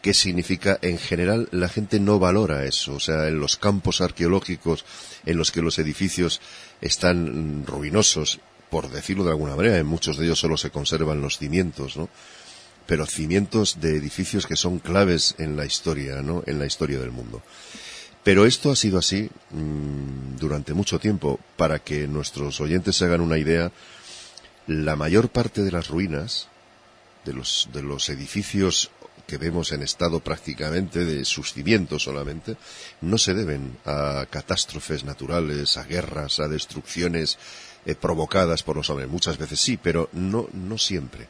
qué 0.02 0.12
significa, 0.12 0.78
en 0.82 0.98
general 0.98 1.48
la 1.52 1.68
gente 1.68 2.00
no 2.00 2.18
valora 2.18 2.64
eso. 2.64 2.94
O 2.94 3.00
sea, 3.00 3.28
en 3.28 3.38
los 3.38 3.56
campos 3.56 4.00
arqueológicos 4.00 4.84
en 5.24 5.38
los 5.38 5.52
que 5.52 5.62
los 5.62 5.78
edificios 5.78 6.40
están 6.80 7.64
ruinosos, 7.66 8.40
por 8.68 8.90
decirlo 8.90 9.24
de 9.24 9.30
alguna 9.30 9.56
manera, 9.56 9.78
en 9.78 9.86
muchos 9.86 10.18
de 10.18 10.24
ellos 10.24 10.40
solo 10.40 10.56
se 10.56 10.70
conservan 10.70 11.20
los 11.20 11.38
cimientos, 11.38 11.96
¿no? 11.96 12.08
Pero 12.86 13.06
cimientos 13.06 13.80
de 13.80 13.96
edificios 13.96 14.46
que 14.46 14.56
son 14.56 14.80
claves 14.80 15.36
en 15.38 15.56
la 15.56 15.64
historia, 15.64 16.20
¿no? 16.20 16.42
En 16.46 16.58
la 16.58 16.66
historia 16.66 16.98
del 16.98 17.12
mundo. 17.12 17.42
Pero 18.24 18.46
esto 18.46 18.70
ha 18.70 18.76
sido 18.76 18.98
así 18.98 19.30
mm, 19.50 20.36
durante 20.38 20.74
mucho 20.74 20.98
tiempo. 20.98 21.40
Para 21.56 21.80
que 21.80 22.06
nuestros 22.06 22.60
oyentes 22.60 22.96
se 22.96 23.04
hagan 23.04 23.20
una 23.20 23.38
idea, 23.38 23.72
la 24.66 24.96
mayor 24.96 25.28
parte 25.28 25.62
de 25.62 25.72
las 25.72 25.88
ruinas, 25.88 26.48
de 27.24 27.32
los, 27.32 27.68
de 27.72 27.82
los 27.82 28.08
edificios 28.08 28.90
que 29.26 29.38
vemos 29.38 29.72
en 29.72 29.82
estado 29.82 30.20
prácticamente 30.20 31.04
de 31.04 31.24
sus 31.24 31.52
cimientos 31.52 32.02
solamente, 32.04 32.56
no 33.00 33.18
se 33.18 33.34
deben 33.34 33.78
a 33.84 34.26
catástrofes 34.28 35.04
naturales, 35.04 35.76
a 35.76 35.84
guerras, 35.84 36.40
a 36.40 36.48
destrucciones 36.48 37.38
eh, 37.86 37.94
provocadas 37.94 38.62
por 38.62 38.76
los 38.76 38.90
hombres. 38.90 39.08
Muchas 39.08 39.38
veces 39.38 39.60
sí, 39.60 39.76
pero 39.76 40.08
no, 40.12 40.48
no 40.52 40.78
siempre. 40.78 41.28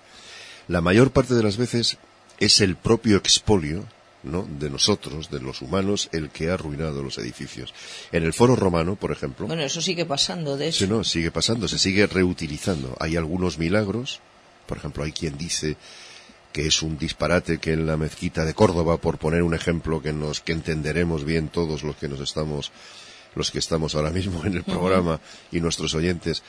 La 0.69 0.81
mayor 0.81 1.11
parte 1.11 1.35
de 1.35 1.43
las 1.43 1.57
veces 1.57 1.99
es 2.39 2.61
el 2.61 2.77
propio 2.77 3.17
expolio 3.17 3.87
¿no? 4.23 4.47
de 4.59 4.71
nosotros, 4.71 5.31
de 5.31 5.41
los 5.41 5.63
humanos, 5.63 6.09
el 6.13 6.31
que 6.31 6.51
ha 6.51 6.55
arruinado 6.55 7.03
los 7.03 7.19
edificios. 7.19 7.75
En 8.13 8.25
el 8.25 8.33
foro 8.33 8.57
romano, 8.57 8.97
por 8.97 9.13
ejemplo, 9.13 9.47
Bueno, 9.47 9.63
eso 9.63 9.81
sigue 9.81 10.07
pasando, 10.07 10.57
de 10.57 10.69
hecho. 10.69 10.85
Sí, 10.85 10.91
no, 10.91 11.05
sigue 11.05 11.31
pasando, 11.31 11.69
se 11.69 11.79
sigue 11.79 12.07
reutilizando. 12.07 12.97
Hay 13.01 13.17
algunos 13.17 13.59
milagros, 13.59 14.21
por 14.67 14.79
ejemplo, 14.79 15.05
hay 15.05 15.13
quien 15.13 15.37
dice 15.37 15.77
que 16.53 16.67
es 16.67 16.83
un 16.83 16.99
disparate 16.99 17.59
que 17.59 17.73
en 17.73 17.87
la 17.87 17.97
mezquita 17.97 18.45
de 18.45 18.55
Córdoba, 18.55 18.99
por 18.99 19.19
poner 19.19 19.43
un 19.43 19.55
ejemplo 19.55 20.03
que 20.03 20.13
nos 20.13 20.41
que 20.41 20.53
entenderemos 20.53 21.25
bien 21.25 21.49
todos 21.49 21.83
los 21.83 21.97
que 21.97 22.09
nos 22.09 22.21
estamos 22.21 22.71
los 23.35 23.51
que 23.51 23.59
estamos 23.59 23.95
ahora 23.95 24.11
mismo 24.11 24.45
en 24.45 24.55
el 24.55 24.63
programa 24.63 25.19
y 25.51 25.61
nuestros 25.61 25.95
oyentes, 25.95 26.43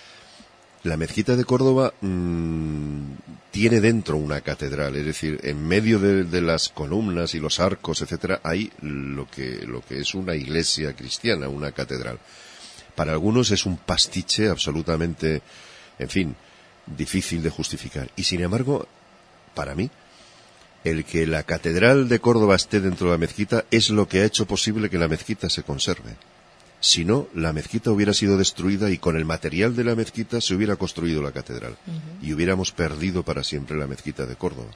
la 0.84 0.98
mezquita 0.98 1.36
de 1.36 1.46
Córdoba 1.46 1.94
mm, 2.02 3.14
tiene 3.52 3.80
dentro 3.80 4.18
una 4.18 4.42
catedral, 4.42 4.96
es 4.96 5.06
decir, 5.06 5.40
en 5.44 5.66
medio 5.66 6.00
de, 6.00 6.42
las 6.42 6.70
columnas 6.70 7.36
y 7.36 7.40
los 7.40 7.60
arcos, 7.60 8.02
etcétera, 8.02 8.42
hay 8.44 8.72
lo 8.82 9.30
que 9.30 9.66
lo 9.66 9.82
que 9.82 10.00
es 10.00 10.14
una 10.14 10.36
iglesia 10.36 10.94
cristiana, 10.94 11.48
una 11.48 11.72
catedral. 11.72 12.20
Para 12.96 13.14
algunos 13.14 13.52
es 13.52 13.66
un 13.66 13.78
pastiche 13.78 14.50
absolutamente, 14.50 15.42
en 16.00 16.10
fin, 16.10 16.36
difícil 16.86 17.42
de 17.42 17.50
justificar. 17.50 18.10
Y 18.16 18.24
sin 18.24 18.42
embargo, 18.42 18.88
para 19.56 19.76
mí, 19.76 19.90
el 20.84 21.06
que 21.06 21.26
la 21.26 21.44
catedral 21.44 22.10
de 22.10 22.20
Córdoba 22.20 22.56
esté 22.56 22.82
dentro 22.82 23.08
de 23.08 23.14
la 23.14 23.18
mezquita 23.18 23.66
es 23.72 23.90
lo 23.90 24.08
que 24.08 24.20
ha 24.20 24.26
hecho 24.26 24.46
posible 24.46 24.90
que 24.90 24.98
la 24.98 25.08
mezquita 25.08 25.50
se 25.50 25.64
conserve. 25.64 26.16
Si 26.84 27.06
no, 27.06 27.30
la 27.34 27.54
mezquita 27.54 27.92
hubiera 27.92 28.14
sido 28.14 28.38
destruida 28.38 28.92
y 28.92 28.98
con 28.98 29.16
el 29.16 29.24
material 29.24 29.74
de 29.74 29.86
la 29.86 29.96
mezquita 29.96 30.42
se 30.42 30.54
hubiera 30.54 30.76
construido 30.76 31.22
la 31.22 31.32
catedral. 31.32 31.78
Y 32.22 32.34
hubiéramos 32.34 32.74
perdido 32.74 33.24
para 33.24 33.42
siempre 33.42 33.78
la 33.78 33.88
mezquita 33.88 34.26
de 34.26 34.36
Córdoba. 34.36 34.70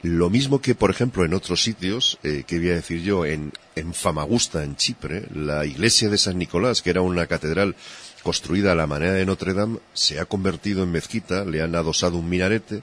Lo 0.00 0.30
mismo 0.30 0.62
que, 0.62 0.74
por 0.74 0.90
ejemplo, 0.90 1.22
en 1.22 1.34
otros 1.34 1.62
sitios, 1.62 2.18
eh, 2.22 2.44
que 2.46 2.58
voy 2.58 2.70
a 2.70 2.76
decir 2.76 3.02
yo, 3.02 3.26
en, 3.26 3.52
en 3.76 3.92
Famagusta, 3.92 4.64
en 4.64 4.76
Chipre, 4.76 5.26
la 5.34 5.66
iglesia 5.66 6.08
de 6.08 6.16
San 6.16 6.38
Nicolás, 6.38 6.80
que 6.80 6.88
era 6.88 7.02
una 7.02 7.26
catedral 7.26 7.76
construida 8.22 8.72
a 8.72 8.74
la 8.74 8.86
manera 8.86 9.12
de 9.12 9.26
Notre 9.26 9.52
Dame, 9.52 9.80
se 9.92 10.18
ha 10.18 10.24
convertido 10.24 10.82
en 10.82 10.92
mezquita, 10.92 11.44
le 11.44 11.60
han 11.60 11.74
adosado 11.74 12.16
un 12.16 12.30
minarete, 12.30 12.82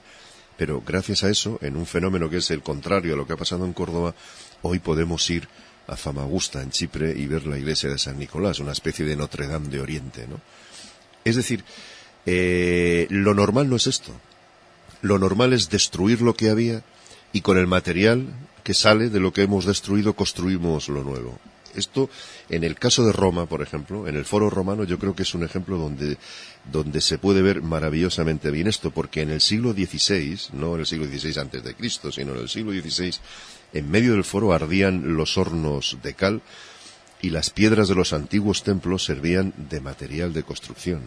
pero 0.56 0.84
gracias 0.86 1.24
a 1.24 1.30
eso, 1.30 1.58
en 1.62 1.76
un 1.76 1.86
fenómeno 1.86 2.30
que 2.30 2.36
es 2.36 2.50
el 2.52 2.62
contrario 2.62 3.14
a 3.14 3.16
lo 3.16 3.26
que 3.26 3.32
ha 3.32 3.36
pasado 3.36 3.64
en 3.64 3.72
Córdoba, 3.72 4.14
hoy 4.62 4.78
podemos 4.78 5.28
ir 5.30 5.48
a 5.86 5.96
Famagusta, 5.96 6.62
en 6.62 6.70
Chipre, 6.70 7.14
y 7.16 7.26
ver 7.26 7.46
la 7.46 7.58
iglesia 7.58 7.90
de 7.90 7.98
San 7.98 8.18
Nicolás, 8.18 8.60
una 8.60 8.72
especie 8.72 9.04
de 9.04 9.16
Notre 9.16 9.46
Dame 9.46 9.68
de 9.68 9.80
Oriente, 9.80 10.26
¿no? 10.26 10.40
Es 11.24 11.36
decir, 11.36 11.64
eh, 12.26 13.06
lo 13.10 13.34
normal 13.34 13.68
no 13.68 13.76
es 13.76 13.86
esto. 13.86 14.12
Lo 15.00 15.18
normal 15.18 15.52
es 15.52 15.70
destruir 15.70 16.22
lo 16.22 16.34
que 16.34 16.50
había 16.50 16.82
y 17.32 17.40
con 17.40 17.58
el 17.58 17.66
material 17.66 18.28
que 18.62 18.74
sale 18.74 19.08
de 19.08 19.20
lo 19.20 19.32
que 19.32 19.42
hemos 19.42 19.64
destruido 19.64 20.14
construimos 20.14 20.88
lo 20.88 21.02
nuevo. 21.02 21.38
Esto, 21.74 22.10
en 22.48 22.64
el 22.64 22.76
caso 22.76 23.04
de 23.04 23.12
Roma, 23.12 23.46
por 23.46 23.62
ejemplo, 23.62 24.08
en 24.08 24.16
el 24.16 24.24
foro 24.24 24.50
romano, 24.50 24.84
yo 24.84 24.98
creo 24.98 25.14
que 25.14 25.22
es 25.22 25.34
un 25.34 25.44
ejemplo 25.44 25.78
donde, 25.78 26.18
donde 26.70 27.00
se 27.00 27.18
puede 27.18 27.42
ver 27.42 27.62
maravillosamente 27.62 28.50
bien 28.50 28.66
esto, 28.66 28.90
porque 28.90 29.22
en 29.22 29.30
el 29.30 29.40
siglo 29.40 29.72
XVI, 29.72 30.38
no 30.52 30.74
en 30.74 30.80
el 30.80 30.86
siglo 30.86 31.06
XVI 31.06 31.40
antes 31.40 31.64
de 31.64 31.74
Cristo, 31.74 32.12
sino 32.12 32.32
en 32.34 32.40
el 32.40 32.48
siglo 32.48 32.72
XVI, 32.72 33.14
en 33.72 33.90
medio 33.90 34.12
del 34.12 34.24
foro 34.24 34.52
ardían 34.52 35.16
los 35.16 35.38
hornos 35.38 35.98
de 36.02 36.14
cal 36.14 36.42
y 37.20 37.30
las 37.30 37.50
piedras 37.50 37.88
de 37.88 37.94
los 37.94 38.12
antiguos 38.12 38.64
templos 38.64 39.04
servían 39.04 39.54
de 39.56 39.80
material 39.80 40.32
de 40.32 40.42
construcción. 40.42 41.02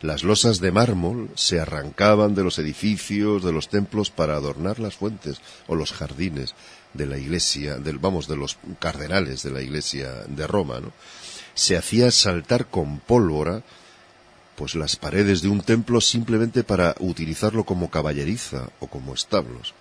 Las 0.00 0.24
losas 0.24 0.58
de 0.58 0.72
mármol 0.72 1.30
se 1.36 1.60
arrancaban 1.60 2.34
de 2.34 2.42
los 2.42 2.58
edificios, 2.58 3.44
de 3.44 3.52
los 3.52 3.68
templos 3.68 4.10
para 4.10 4.34
adornar 4.34 4.80
las 4.80 4.96
fuentes 4.96 5.40
o 5.68 5.76
los 5.76 5.92
jardines 5.92 6.56
de 6.94 7.06
la 7.06 7.18
iglesia, 7.18 7.76
del, 7.76 7.98
vamos, 7.98 8.28
de 8.28 8.36
los 8.36 8.58
cardenales 8.78 9.42
de 9.42 9.50
la 9.50 9.62
iglesia 9.62 10.12
de 10.26 10.46
Roma, 10.46 10.80
¿no? 10.80 10.92
Se 11.54 11.76
hacía 11.76 12.10
saltar 12.10 12.66
con 12.66 12.98
pólvora 13.00 13.62
pues 14.56 14.74
las 14.74 14.96
paredes 14.96 15.42
de 15.42 15.48
un 15.48 15.62
templo 15.62 16.00
simplemente 16.00 16.62
para 16.62 16.94
utilizarlo 16.98 17.64
como 17.64 17.90
caballeriza 17.90 18.68
o 18.80 18.86
como 18.86 19.14
establos. 19.14 19.74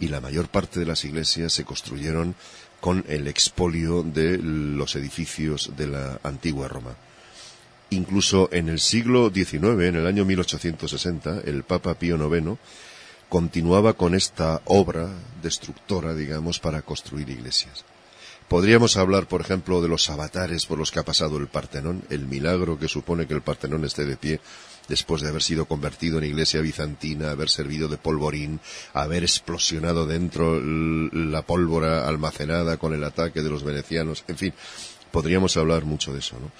Y 0.00 0.08
la 0.08 0.20
mayor 0.20 0.48
parte 0.48 0.80
de 0.80 0.86
las 0.86 1.04
iglesias 1.04 1.52
se 1.52 1.64
construyeron 1.64 2.34
con 2.80 3.04
el 3.08 3.28
expolio 3.28 4.02
de 4.02 4.38
los 4.38 4.96
edificios 4.96 5.72
de 5.76 5.86
la 5.86 6.18
antigua 6.22 6.68
Roma. 6.68 6.96
Incluso 7.90 8.48
en 8.52 8.68
el 8.68 8.80
siglo 8.80 9.30
XIX, 9.30 9.64
en 9.64 9.96
el 9.96 10.06
año 10.06 10.24
1860, 10.24 11.42
el 11.44 11.62
Papa 11.62 11.94
Pío 11.94 12.16
IX 12.16 12.58
continuaba 13.28 13.94
con 13.94 14.14
esta 14.14 14.62
obra 14.64 15.08
destructora, 15.42 16.14
digamos, 16.14 16.58
para 16.60 16.82
construir 16.82 17.28
iglesias. 17.30 17.84
Podríamos 18.48 18.96
hablar, 18.96 19.26
por 19.26 19.40
ejemplo, 19.40 19.82
de 19.82 19.88
los 19.88 20.08
avatares 20.08 20.66
por 20.66 20.78
los 20.78 20.92
que 20.92 21.00
ha 21.00 21.04
pasado 21.04 21.36
el 21.36 21.48
Partenón, 21.48 22.04
el 22.10 22.26
milagro 22.26 22.78
que 22.78 22.86
supone 22.86 23.26
que 23.26 23.34
el 23.34 23.42
Partenón 23.42 23.84
esté 23.84 24.04
de 24.04 24.16
pie 24.16 24.40
después 24.88 25.20
de 25.20 25.28
haber 25.28 25.42
sido 25.42 25.66
convertido 25.66 26.18
en 26.18 26.24
iglesia 26.24 26.60
bizantina, 26.60 27.32
haber 27.32 27.48
servido 27.48 27.88
de 27.88 27.96
polvorín, 27.96 28.60
haber 28.92 29.24
explosionado 29.24 30.06
dentro 30.06 30.60
la 30.60 31.42
pólvora 31.42 32.06
almacenada 32.06 32.76
con 32.76 32.94
el 32.94 33.02
ataque 33.02 33.42
de 33.42 33.50
los 33.50 33.64
venecianos, 33.64 34.24
en 34.28 34.36
fin, 34.36 34.54
podríamos 35.10 35.56
hablar 35.56 35.84
mucho 35.84 36.12
de 36.12 36.20
eso, 36.20 36.38
¿no? 36.38 36.52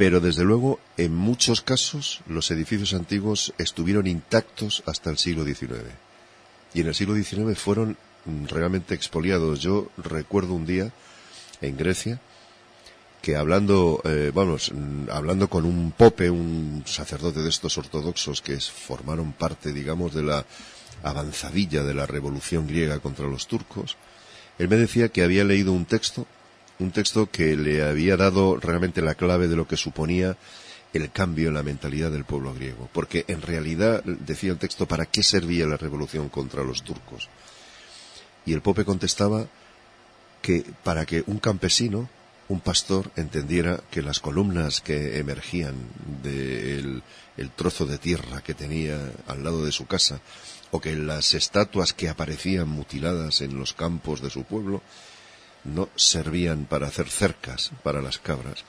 Pero 0.00 0.18
desde 0.18 0.44
luego, 0.44 0.80
en 0.96 1.14
muchos 1.14 1.60
casos, 1.60 2.22
los 2.26 2.50
edificios 2.50 2.94
antiguos 2.94 3.52
estuvieron 3.58 4.06
intactos 4.06 4.82
hasta 4.86 5.10
el 5.10 5.18
siglo 5.18 5.44
XIX. 5.44 5.92
Y 6.72 6.80
en 6.80 6.86
el 6.86 6.94
siglo 6.94 7.14
XIX 7.14 7.58
fueron 7.58 7.98
realmente 8.48 8.94
expoliados. 8.94 9.60
Yo 9.60 9.90
recuerdo 9.98 10.54
un 10.54 10.64
día 10.64 10.90
en 11.60 11.76
Grecia 11.76 12.18
que 13.20 13.36
hablando, 13.36 14.00
eh, 14.06 14.32
vamos, 14.34 14.72
hablando 15.10 15.50
con 15.50 15.66
un 15.66 15.92
pope, 15.92 16.30
un 16.30 16.82
sacerdote 16.86 17.42
de 17.42 17.50
estos 17.50 17.76
ortodoxos 17.76 18.40
que 18.40 18.58
formaron 18.58 19.34
parte, 19.34 19.70
digamos, 19.70 20.14
de 20.14 20.22
la 20.22 20.46
avanzadilla 21.02 21.82
de 21.82 21.92
la 21.92 22.06
revolución 22.06 22.66
griega 22.66 23.00
contra 23.00 23.26
los 23.26 23.46
turcos, 23.46 23.98
él 24.58 24.66
me 24.70 24.76
decía 24.76 25.10
que 25.10 25.22
había 25.22 25.44
leído 25.44 25.74
un 25.74 25.84
texto, 25.84 26.26
un 26.80 26.90
texto 26.90 27.30
que 27.30 27.56
le 27.56 27.82
había 27.82 28.16
dado 28.16 28.56
realmente 28.56 29.02
la 29.02 29.14
clave 29.14 29.48
de 29.48 29.56
lo 29.56 29.68
que 29.68 29.76
suponía 29.76 30.36
el 30.92 31.12
cambio 31.12 31.48
en 31.48 31.54
la 31.54 31.62
mentalidad 31.62 32.10
del 32.10 32.24
pueblo 32.24 32.52
griego. 32.52 32.88
Porque 32.92 33.24
en 33.28 33.42
realidad, 33.42 34.02
decía 34.04 34.50
el 34.50 34.58
texto, 34.58 34.86
¿para 34.86 35.06
qué 35.06 35.22
servía 35.22 35.66
la 35.66 35.76
revolución 35.76 36.28
contra 36.28 36.64
los 36.64 36.82
turcos? 36.82 37.28
Y 38.44 38.52
el 38.52 38.62
pope 38.62 38.84
contestaba 38.84 39.46
que 40.42 40.64
para 40.82 41.06
que 41.06 41.22
un 41.26 41.38
campesino 41.38 42.08
un 42.50 42.60
pastor 42.60 43.12
entendiera 43.14 43.80
que 43.92 44.02
las 44.02 44.18
columnas 44.18 44.80
que 44.80 45.18
emergían 45.18 45.74
del 46.20 47.04
el 47.36 47.50
trozo 47.50 47.86
de 47.86 47.96
tierra 47.96 48.42
que 48.42 48.54
tenía 48.54 48.98
al 49.28 49.44
lado 49.44 49.64
de 49.64 49.72
su 49.72 49.86
casa, 49.86 50.20
o 50.72 50.80
que 50.80 50.96
las 50.96 51.32
estatuas 51.34 51.94
que 51.94 52.08
aparecían 52.08 52.68
mutiladas 52.68 53.40
en 53.40 53.56
los 53.56 53.72
campos 53.72 54.20
de 54.20 54.30
su 54.30 54.44
pueblo, 54.44 54.82
no 55.64 55.88
servían 55.96 56.64
para 56.64 56.86
hacer 56.86 57.08
cercas 57.08 57.70
para 57.82 58.00
las 58.00 58.18
cabras, 58.18 58.64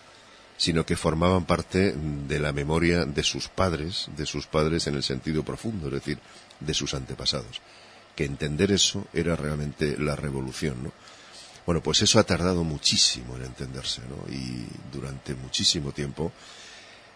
sino 0.58 0.86
que 0.86 0.96
formaban 0.96 1.46
parte 1.46 1.94
de 1.94 2.40
la 2.40 2.52
memoria 2.52 3.06
de 3.06 3.24
sus 3.24 3.48
padres, 3.48 4.08
de 4.16 4.26
sus 4.26 4.48
padres 4.48 4.88
en 4.88 4.96
el 4.96 5.04
sentido 5.04 5.44
profundo, 5.44 5.88
es 5.88 5.94
decir, 5.94 6.20
de 6.60 6.74
sus 6.74 6.94
antepasados. 6.94 7.62
Que 8.16 8.26
entender 8.26 8.72
eso 8.72 9.08
era 9.14 9.36
realmente 9.36 9.98
la 9.98 10.16
revolución, 10.16 10.84
¿no? 10.84 10.92
Bueno, 11.66 11.82
pues 11.82 12.02
eso 12.02 12.20
ha 12.20 12.24
tardado 12.24 12.64
muchísimo 12.64 13.36
en 13.38 13.44
entenderse, 13.44 14.02
¿no? 14.02 14.32
Y 14.34 14.66
durante 14.92 15.36
muchísimo 15.36 15.92
tiempo 15.92 16.32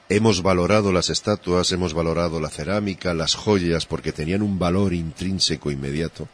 hemos 0.08 0.42
valorado 0.44 0.92
las 0.92 1.10
estatuas, 1.10 1.72
hemos 1.72 1.94
valorado 1.94 2.40
la 2.40 2.50
cerámica, 2.50 3.14
las 3.14 3.36
joyas, 3.36 3.86
porque 3.86 4.12
tenían 4.12 4.44
un 4.44 4.60
valor 4.60 4.94
intrínseco 4.94 5.72
inmediato, 5.72 6.28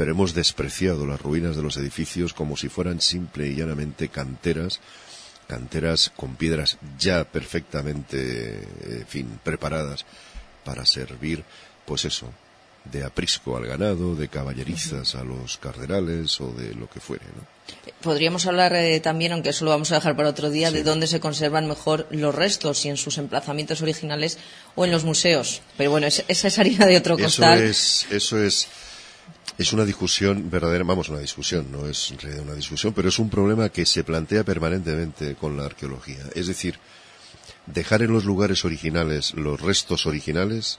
pero 0.00 0.12
hemos 0.12 0.32
despreciado 0.32 1.04
las 1.04 1.20
ruinas 1.20 1.56
de 1.56 1.62
los 1.62 1.76
edificios 1.76 2.32
como 2.32 2.56
si 2.56 2.70
fueran 2.70 3.02
simple 3.02 3.48
y 3.48 3.54
llanamente 3.54 4.08
canteras, 4.08 4.80
canteras 5.46 6.10
con 6.16 6.36
piedras 6.36 6.78
ya 6.98 7.24
perfectamente, 7.24 8.66
en 8.82 9.06
fin, 9.06 9.38
preparadas 9.44 10.06
para 10.64 10.86
servir, 10.86 11.44
pues 11.84 12.06
eso, 12.06 12.32
de 12.90 13.04
aprisco 13.04 13.58
al 13.58 13.66
ganado, 13.66 14.16
de 14.16 14.28
caballerizas 14.28 15.16
a 15.16 15.22
los 15.22 15.58
cardenales 15.58 16.40
o 16.40 16.50
de 16.50 16.72
lo 16.72 16.88
que 16.88 17.00
fuere. 17.00 17.26
¿no? 17.36 17.46
Podríamos 18.00 18.46
hablar 18.46 18.74
eh, 18.74 19.00
también, 19.00 19.32
aunque 19.32 19.50
eso 19.50 19.66
lo 19.66 19.70
vamos 19.70 19.92
a 19.92 19.96
dejar 19.96 20.16
para 20.16 20.30
otro 20.30 20.48
día, 20.48 20.70
de 20.70 20.82
dónde 20.82 21.08
se 21.08 21.20
conservan 21.20 21.68
mejor 21.68 22.08
los 22.10 22.34
restos, 22.34 22.78
si 22.78 22.88
en 22.88 22.96
sus 22.96 23.18
emplazamientos 23.18 23.82
originales 23.82 24.38
o 24.76 24.86
en 24.86 24.92
los 24.92 25.04
museos. 25.04 25.60
Pero 25.76 25.90
bueno, 25.90 26.06
esa 26.06 26.24
es 26.26 26.58
harina 26.58 26.86
de 26.86 26.96
otro 26.96 27.18
costal. 27.18 27.58
Eso 27.58 27.66
es, 27.68 28.06
eso 28.10 28.42
es, 28.42 28.68
es 29.58 29.72
una 29.72 29.84
discusión 29.84 30.50
verdadera, 30.50 30.84
vamos, 30.84 31.10
una 31.10 31.18
discusión, 31.18 31.70
no 31.70 31.86
es 31.86 32.12
una 32.40 32.54
discusión, 32.54 32.94
pero 32.94 33.08
es 33.08 33.18
un 33.18 33.28
problema 33.28 33.68
que 33.68 33.84
se 33.84 34.04
plantea 34.04 34.42
permanentemente 34.42 35.34
con 35.34 35.56
la 35.56 35.66
arqueología. 35.66 36.24
Es 36.34 36.46
decir, 36.46 36.78
dejar 37.66 38.02
en 38.02 38.12
los 38.12 38.24
lugares 38.24 38.64
originales 38.64 39.34
los 39.34 39.60
restos 39.60 40.06
originales 40.06 40.78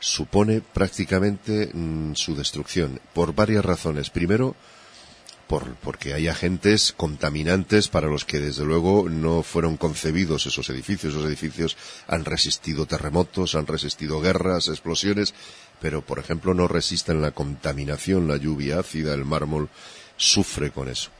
supone 0.00 0.60
prácticamente 0.60 1.70
mm, 1.72 2.14
su 2.14 2.34
destrucción 2.34 3.00
por 3.12 3.34
varias 3.34 3.64
razones. 3.64 4.10
Primero, 4.10 4.54
por, 5.46 5.74
porque 5.76 6.14
hay 6.14 6.28
agentes 6.28 6.92
contaminantes 6.96 7.88
para 7.88 8.08
los 8.08 8.24
que 8.24 8.40
desde 8.40 8.64
luego 8.64 9.08
no 9.08 9.42
fueron 9.42 9.76
concebidos 9.76 10.46
esos 10.46 10.68
edificios. 10.70 11.14
Esos 11.14 11.26
edificios 11.26 11.76
han 12.06 12.24
resistido 12.24 12.86
terremotos, 12.86 13.54
han 13.54 13.66
resistido 13.66 14.20
guerras, 14.20 14.68
explosiones, 14.68 15.34
pero 15.84 16.00
por 16.00 16.18
ejemplo 16.18 16.54
no 16.54 16.66
resisten 16.66 17.20
la 17.20 17.32
contaminación, 17.32 18.26
la 18.26 18.38
lluvia 18.38 18.78
ácida, 18.78 19.12
el 19.12 19.26
mármol 19.26 19.68
sufre 20.16 20.70
con 20.70 20.88
eso. 20.88 21.10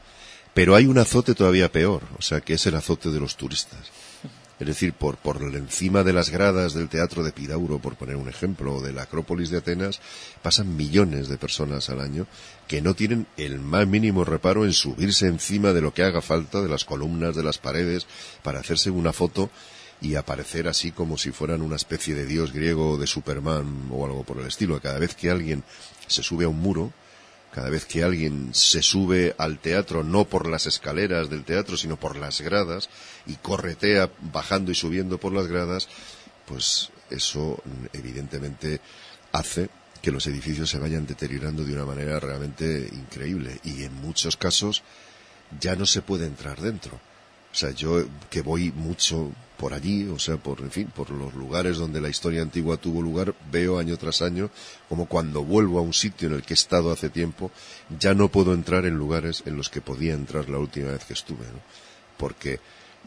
Pero 0.55 0.73
hay 0.73 0.87
un 0.87 0.97
azote 0.97 1.35
todavía 1.35 1.71
peor, 1.71 2.01
o 2.17 2.23
sea, 2.23 2.41
que 2.41 2.55
es 2.55 2.65
el 2.65 2.73
azote 2.73 3.11
de 3.11 3.19
los 3.19 3.35
turistas 3.35 3.91
es 4.59 4.67
decir, 4.67 4.93
por, 4.93 5.17
por 5.17 5.41
encima 5.41 6.03
de 6.03 6.13
las 6.13 6.29
gradas 6.29 6.73
del 6.73 6.87
teatro 6.87 7.23
de 7.23 7.33
Pidauro, 7.33 7.79
por 7.79 7.95
poner 7.95 8.15
un 8.15 8.29
ejemplo, 8.29 8.75
o 8.75 8.81
de 8.81 8.93
la 8.93 9.03
Acrópolis 9.03 9.49
de 9.49 9.57
Atenas, 9.57 9.99
pasan 10.41 10.77
millones 10.77 11.27
de 11.27 11.37
personas 11.37 11.89
al 11.89 11.99
año 11.99 12.25
que 12.67 12.81
no 12.81 12.93
tienen 12.93 13.27
el 13.35 13.59
más 13.59 13.85
mínimo 13.85 14.23
reparo 14.23 14.63
en 14.63 14.71
subirse 14.71 15.27
encima 15.27 15.73
de 15.73 15.81
lo 15.81 15.93
que 15.93 16.03
haga 16.03 16.21
falta, 16.21 16.61
de 16.61 16.69
las 16.69 16.85
columnas, 16.85 17.35
de 17.35 17.43
las 17.43 17.57
paredes, 17.57 18.07
para 18.43 18.59
hacerse 18.59 18.89
una 18.89 19.11
foto 19.11 19.49
y 20.01 20.15
aparecer 20.15 20.67
así 20.67 20.91
como 20.91 21.17
si 21.17 21.31
fueran 21.31 21.61
una 21.61 21.75
especie 21.75 22.15
de 22.15 22.25
dios 22.25 22.51
griego 22.51 22.97
de 22.97 23.07
Superman 23.07 23.87
o 23.91 24.05
algo 24.05 24.23
por 24.23 24.39
el 24.39 24.47
estilo. 24.47 24.79
Cada 24.81 24.99
vez 24.99 25.15
que 25.15 25.29
alguien 25.29 25.63
se 26.07 26.21
sube 26.23 26.45
a 26.45 26.49
un 26.49 26.59
muro, 26.59 26.93
cada 27.53 27.69
vez 27.69 27.85
que 27.85 28.03
alguien 28.03 28.53
se 28.53 28.81
sube 28.81 29.33
al 29.37 29.59
teatro, 29.59 30.03
no 30.03 30.25
por 30.25 30.47
las 30.47 30.65
escaleras 30.65 31.29
del 31.29 31.45
teatro, 31.45 31.77
sino 31.77 31.97
por 31.97 32.17
las 32.17 32.41
gradas, 32.41 32.89
y 33.25 33.35
corretea 33.35 34.09
bajando 34.33 34.71
y 34.71 34.75
subiendo 34.75 35.17
por 35.17 35.31
las 35.31 35.47
gradas, 35.47 35.87
pues 36.45 36.89
eso 37.09 37.61
evidentemente 37.93 38.81
hace 39.31 39.69
que 40.01 40.11
los 40.11 40.27
edificios 40.27 40.69
se 40.69 40.79
vayan 40.79 41.07
deteriorando 41.07 41.63
de 41.63 41.73
una 41.73 41.85
manera 41.85 42.19
realmente 42.19 42.89
increíble. 42.91 43.59
Y 43.63 43.83
en 43.83 43.93
muchos 43.95 44.37
casos 44.37 44.83
ya 45.59 45.75
no 45.75 45.85
se 45.85 46.01
puede 46.01 46.25
entrar 46.25 46.59
dentro. 46.59 46.99
O 47.55 47.57
sea, 47.57 47.71
yo 47.71 48.05
que 48.29 48.41
voy 48.41 48.73
mucho 48.73 49.31
por 49.57 49.73
allí, 49.73 50.09
o 50.09 50.19
sea, 50.19 50.35
por, 50.35 50.59
en 50.59 50.71
fin, 50.71 50.91
por 50.93 51.09
los 51.09 51.33
lugares 51.35 51.77
donde 51.77 52.01
la 52.01 52.09
historia 52.09 52.41
antigua 52.41 52.75
tuvo 52.75 53.01
lugar, 53.01 53.33
veo 53.49 53.79
año 53.79 53.95
tras 53.95 54.21
año 54.21 54.49
como 54.89 55.05
cuando 55.05 55.41
vuelvo 55.41 55.79
a 55.79 55.81
un 55.81 55.93
sitio 55.93 56.27
en 56.27 56.33
el 56.33 56.41
que 56.41 56.53
he 56.53 56.55
estado 56.55 56.91
hace 56.91 57.09
tiempo, 57.09 57.51
ya 57.97 58.13
no 58.13 58.27
puedo 58.27 58.53
entrar 58.53 58.85
en 58.85 58.95
lugares 58.95 59.41
en 59.45 59.55
los 59.55 59.69
que 59.69 59.79
podía 59.79 60.13
entrar 60.13 60.49
la 60.49 60.57
última 60.57 60.91
vez 60.91 61.05
que 61.05 61.13
estuve. 61.13 61.45
Porque 62.17 62.59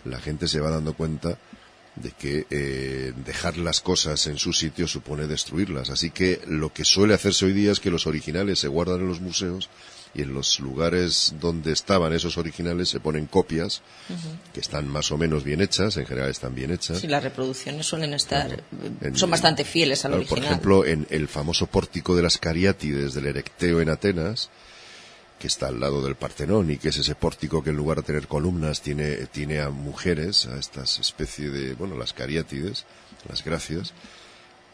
la 0.06 0.18
gente 0.18 0.48
se 0.48 0.60
va 0.60 0.70
dando 0.70 0.94
cuenta 0.94 1.36
de 1.96 2.12
que 2.12 2.46
eh, 2.48 3.12
dejar 3.26 3.58
las 3.58 3.82
cosas 3.82 4.26
en 4.28 4.38
su 4.38 4.54
sitio 4.54 4.88
supone 4.88 5.26
destruirlas. 5.26 5.90
Así 5.90 6.08
que 6.08 6.40
lo 6.46 6.72
que 6.72 6.86
suele 6.86 7.12
hacerse 7.12 7.44
hoy 7.44 7.52
día 7.52 7.72
es 7.72 7.80
que 7.80 7.90
los 7.90 8.06
originales 8.06 8.60
se 8.60 8.68
guardan 8.68 9.00
en 9.00 9.08
los 9.08 9.20
museos 9.20 9.68
y 10.14 10.22
en 10.22 10.34
los 10.34 10.60
lugares 10.60 11.34
donde 11.40 11.72
estaban 11.72 12.12
esos 12.12 12.38
originales 12.38 12.88
se 12.88 13.00
ponen 13.00 13.26
copias 13.26 13.82
que 14.52 14.60
están 14.60 14.88
más 14.88 15.10
o 15.12 15.18
menos 15.18 15.44
bien 15.44 15.60
hechas, 15.60 15.96
en 15.96 16.06
general 16.06 16.30
están 16.30 16.54
bien 16.54 16.70
hechas. 16.70 16.98
Sí, 16.98 17.06
las 17.06 17.22
reproducciones 17.22 17.86
suelen 17.86 18.14
estar, 18.14 18.62
son 19.14 19.30
bastante 19.30 19.64
fieles 19.64 20.04
al 20.04 20.14
original. 20.14 20.28
Por 20.28 20.44
ejemplo, 20.44 20.84
en 20.84 21.06
el 21.10 21.28
famoso 21.28 21.66
pórtico 21.66 22.16
de 22.16 22.22
las 22.22 22.38
Cariátides 22.38 23.14
del 23.14 23.26
Erecteo 23.26 23.80
en 23.80 23.90
Atenas, 23.90 24.50
que 25.38 25.46
está 25.46 25.68
al 25.68 25.80
lado 25.80 26.02
del 26.02 26.16
Partenón 26.16 26.70
y 26.70 26.78
que 26.78 26.88
es 26.88 26.98
ese 26.98 27.14
pórtico 27.14 27.62
que 27.62 27.70
en 27.70 27.76
lugar 27.76 27.98
de 27.98 28.02
tener 28.02 28.26
columnas 28.26 28.82
tiene, 28.82 29.14
tiene 29.26 29.60
a 29.60 29.70
mujeres, 29.70 30.46
a 30.46 30.58
estas 30.58 30.98
especie 30.98 31.50
de, 31.50 31.74
bueno, 31.74 31.96
las 31.96 32.12
cariátides, 32.12 32.84
las 33.28 33.44
gracias, 33.44 33.92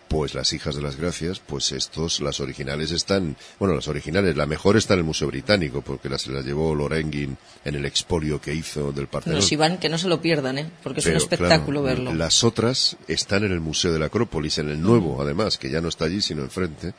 pues 0.09 0.35
las 0.35 0.53
hijas 0.53 0.77
de 0.77 0.83
las 0.83 0.97
gracias, 0.97 1.41
pues 1.41 1.73
estos, 1.73 2.21
las 2.21 2.41
originales 2.41 2.91
están, 2.91 3.37
bueno, 3.59 3.75
las 3.75 3.89
originales, 3.89 4.37
la 4.37 4.47
mejor 4.47 4.77
está 4.77 4.95
en 4.95 5.01
el 5.01 5.05
Museo 5.05 5.29
Británico, 5.29 5.83
porque 5.83 6.09
las, 6.09 6.23
se 6.23 6.33
las 6.33 6.45
llevó 6.45 6.75
Lorenguin 6.75 7.37
en 7.65 7.75
el 7.75 7.85
expolio 7.85 8.41
que 8.41 8.55
hizo 8.55 8.93
del 8.93 9.09
Partenón. 9.09 9.41
Los 9.41 9.57
van, 9.57 9.79
que 9.79 9.89
no 9.89 9.99
se 9.99 10.09
lo 10.09 10.21
pierdan, 10.21 10.59
¿eh? 10.59 10.71
porque 10.83 11.01
es 11.01 11.07
un 11.07 11.17
espectáculo 11.17 11.83
verlo. 11.83 12.15
Las 12.15 12.45
otras 12.45 12.97
están 13.09 13.45
en 13.45 13.53
el 13.53 13.61
Museo 13.61 13.93
de 13.93 13.99
la 13.99 14.07
Acrópolis, 14.07 14.59
en 14.59 14.69
el 14.69 14.81
nuevo, 14.81 15.21
además, 15.21 15.59
que 15.59 15.71
ya 15.71 15.81
no 15.81 15.89
está 15.89 16.05
allí, 16.05 16.21
sino 16.21 16.43
enfrente, 16.43 16.95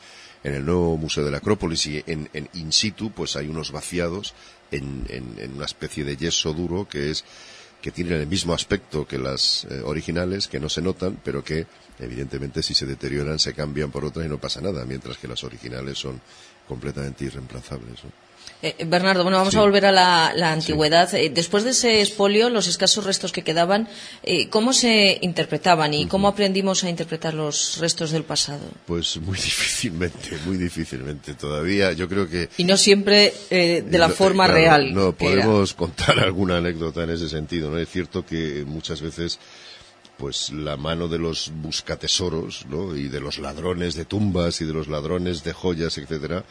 en 0.46 0.54
el 0.54 0.66
nuevo 0.66 0.96
Museo 0.96 1.26
de 1.26 1.32
la 1.32 1.38
Acrópolis 1.38 1.88
y 1.88 2.04
en, 2.06 2.30
in 2.54 2.72
situ 2.72 3.12
pues 3.12 3.36
hay 3.36 3.48
unos 3.48 3.72
vaciados 3.72 4.36
en, 4.70 5.08
una 5.56 5.66
especie 5.66 6.04
de 6.04 6.16
yeso 6.16 6.54
duro 6.54 6.88
que 6.88 7.10
es 7.10 7.26
que 7.82 7.92
tienen 7.92 8.20
el 8.22 8.28
mismo 8.28 8.54
aspecto 8.54 9.08
que 9.08 9.18
las 9.18 9.66
eh, 9.70 9.82
originales, 9.84 10.48
que 10.48 10.60
no 10.60 10.70
se 10.70 10.82
notan, 10.82 11.20
pero 11.24 11.44
que 11.44 11.68
evidentemente 12.00 12.62
si 12.62 12.74
se 12.74 12.86
deterioran 12.86 13.40
se 13.40 13.54
cambian 13.54 13.92
por 13.92 14.06
otras 14.06 14.26
y 14.26 14.30
no 14.30 14.38
pasa 14.38 14.62
nada, 14.62 14.86
mientras 14.86 15.18
que 15.18 15.28
las 15.28 15.44
originales 15.44 15.98
son 15.98 16.20
completamente 16.68 17.26
irreemplazables. 17.26 18.00
Eh, 18.62 18.86
Bernardo, 18.86 19.24
bueno, 19.24 19.38
vamos 19.38 19.56
a 19.56 19.62
volver 19.62 19.86
a 19.86 19.92
la, 19.92 20.52
antigüedad. 20.52 21.14
Eh, 21.14 21.30
después 21.30 21.64
de 21.64 21.72
ese 21.72 22.02
expolio, 22.02 22.50
los 22.50 22.68
escasos 22.68 23.06
restos 23.06 23.32
que 23.32 23.44
quedaban, 23.44 23.88
eh, 24.24 24.50
¿cómo 24.50 24.74
se 24.74 25.20
interpretaban 25.22 25.94
y 25.94 26.08
cómo 26.08 26.28
aprendimos 26.28 26.84
a 26.84 26.90
interpretar 26.90 27.34
los 27.34 27.78
restos 27.80 28.12
del 28.12 28.24
pasado? 28.24 28.66
Pues 28.88 29.18
muy 29.18 29.38
difícilmente, 29.44 30.38
muy 30.46 30.58
difícilmente. 30.58 31.34
Todavía 31.36 31.92
yo 31.94 32.08
creo 32.08 32.28
que... 32.28 32.50
Y 32.58 32.64
no 32.64 32.78
siempre 32.78 33.34
de 33.50 33.98
la 33.98 34.10
forma 34.10 34.48
real. 34.48 34.94
No, 34.94 35.12
podemos 35.14 35.74
contar 35.76 36.20
alguna 36.20 36.58
anécdota 36.58 37.04
en 37.04 37.12
ese 37.12 37.30
sentido. 37.30 37.70
¿no? 37.70 37.78
Es 37.78 37.90
cierto 37.90 38.26
que 38.26 38.64
muchas 38.66 39.02
veces 39.02 39.38
pues 40.18 40.52
la 40.52 40.78
mano 40.78 41.08
de 41.08 41.20
los 41.20 41.52
buscatesoros 41.62 42.66
¿no? 42.68 42.96
y 42.96 43.08
de 43.08 43.20
los 43.20 43.40
ladrones 43.40 43.96
de 43.96 44.06
tumbas 44.06 44.62
y 44.62 44.66
de 44.66 44.74
los 44.74 44.88
ladrones 44.88 45.44
de 45.44 45.54
joyas, 45.54 45.98
etcétera, 45.98 46.46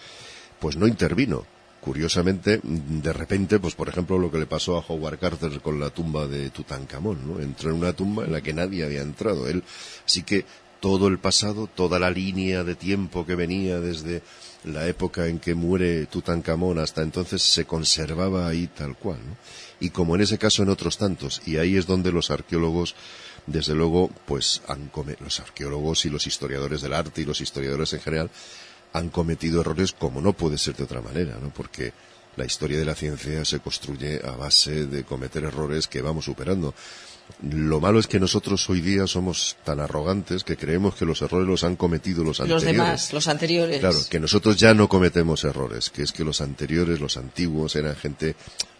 pues 0.61 0.77
no 0.77 0.87
intervino 0.87 1.47
curiosamente, 1.85 2.61
de 2.63 3.13
repente, 3.13 3.61
pues 3.61 3.75
por 3.75 3.91
ejemplo 3.91 4.19
lo 4.19 4.31
que 4.31 4.39
le 4.39 4.47
pasó 4.47 4.79
a 4.79 4.85
Howard 4.89 5.19
Carter 5.19 5.61
con 5.61 5.79
la 5.79 5.91
tumba 5.91 6.27
de 6.27 6.49
Tutankamón, 6.49 7.29
¿no? 7.29 7.41
Entró 7.41 7.69
en 7.69 7.77
una 7.77 7.93
tumba 7.93 8.25
en 8.25 8.33
la 8.33 8.41
que 8.41 8.55
nadie 8.55 8.85
había 8.85 9.03
entrado. 9.03 9.47
Él, 9.49 9.63
así 10.07 10.23
que 10.23 10.47
todo 10.81 11.09
el 11.09 11.19
pasado, 11.19 11.67
toda 11.67 11.99
la 11.99 12.11
línea 12.11 12.65
de 12.65 12.75
tiempo 12.75 13.27
que 13.27 13.35
venía 13.35 13.81
desde 13.81 14.23
la 14.65 14.87
época 14.87 15.27
en 15.27 15.41
que 15.41 15.55
muere 15.55 16.07
Tutankamón 16.07 16.79
hasta 16.79 17.03
entonces 17.03 17.43
se 17.43 17.67
conservaba 17.67 18.49
ahí 18.49 18.67
tal 18.67 18.97
cual, 18.97 19.19
¿no? 19.19 19.37
Y 19.79 19.91
como 19.91 20.15
en 20.15 20.23
ese 20.23 20.39
caso 20.39 20.63
en 20.63 20.71
otros 20.71 20.97
tantos, 20.97 21.43
y 21.45 21.59
ahí 21.59 21.77
es 21.77 21.87
donde 21.87 22.13
los 22.13 22.31
arqueólogos 22.31 22.95
desde 23.47 23.75
luego, 23.75 24.11
pues 24.27 24.63
han 24.69 24.91
los 25.21 25.41
arqueólogos 25.41 26.05
y 26.07 26.11
los 26.11 26.27
historiadores 26.27 26.81
del 26.81 26.95
arte 26.95 27.23
y 27.23 27.25
los 27.25 27.41
historiadores 27.41 27.93
en 27.93 28.01
general 28.01 28.31
han 28.93 29.11
cometido 29.11 29.61
errores 29.61 29.93
como 29.93 30.21
no 30.21 30.33
puede 30.33 30.57
ser 30.57 30.77
de 30.77 30.85
otra 30.85 31.03
manera, 31.03 31.37
¿no? 31.41 31.51
Porque 31.51 31.93
la 32.37 32.45
historia 32.45 32.79
de 32.79 32.85
la 32.85 32.95
ciencia 32.95 33.45
se 33.45 33.61
construye 33.61 34.21
a 34.25 34.33
base 34.33 34.87
de 34.87 35.05
cometer 35.05 35.45
errores 35.45 35.89
que 35.89 36.01
vamos 36.01 36.25
superando. 36.25 36.75
Lo 37.43 37.81
malo 37.81 37.99
es 37.99 38.07
que 38.07 38.21
nosotros 38.21 38.69
hoy 38.69 38.81
día 38.81 39.07
somos 39.07 39.57
tan 39.65 39.81
arrogantes 39.81 40.45
que 40.45 40.57
creemos 40.57 40.95
que 40.95 41.05
los 41.05 41.23
errores 41.23 41.49
los 41.49 41.65
han 41.65 41.77
cometido 41.77 42.23
los 42.23 42.41
anteriores. 42.41 42.65
Los 42.65 42.73
demás, 42.73 43.13
los 43.13 43.29
anteriores. 43.29 43.81
Claro, 43.81 43.99
que 44.09 44.21
nosotros 44.21 44.57
ya 44.57 44.75
no 44.75 44.89
cometemos 44.89 45.45
errores, 45.45 45.91
que 45.91 46.03
es 46.03 46.13
que 46.13 46.25
los 46.25 46.41
anteriores, 46.41 47.01
los 47.01 47.17
antiguos, 47.17 47.77
eran 47.77 47.97
gente, 47.97 48.37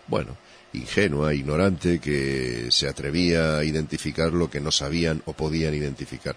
bueno, 0.09 0.37
ingenua, 0.75 1.35
ignorante, 1.35 2.01
que 2.01 2.67
se 2.71 2.89
atrevía 2.89 3.59
a 3.59 3.65
identificar 3.65 4.33
lo 4.33 4.51
que 4.51 4.61
no 4.61 4.71
sabían 4.71 5.23
o 5.25 5.33
podían 5.33 5.75
identificar 5.75 6.37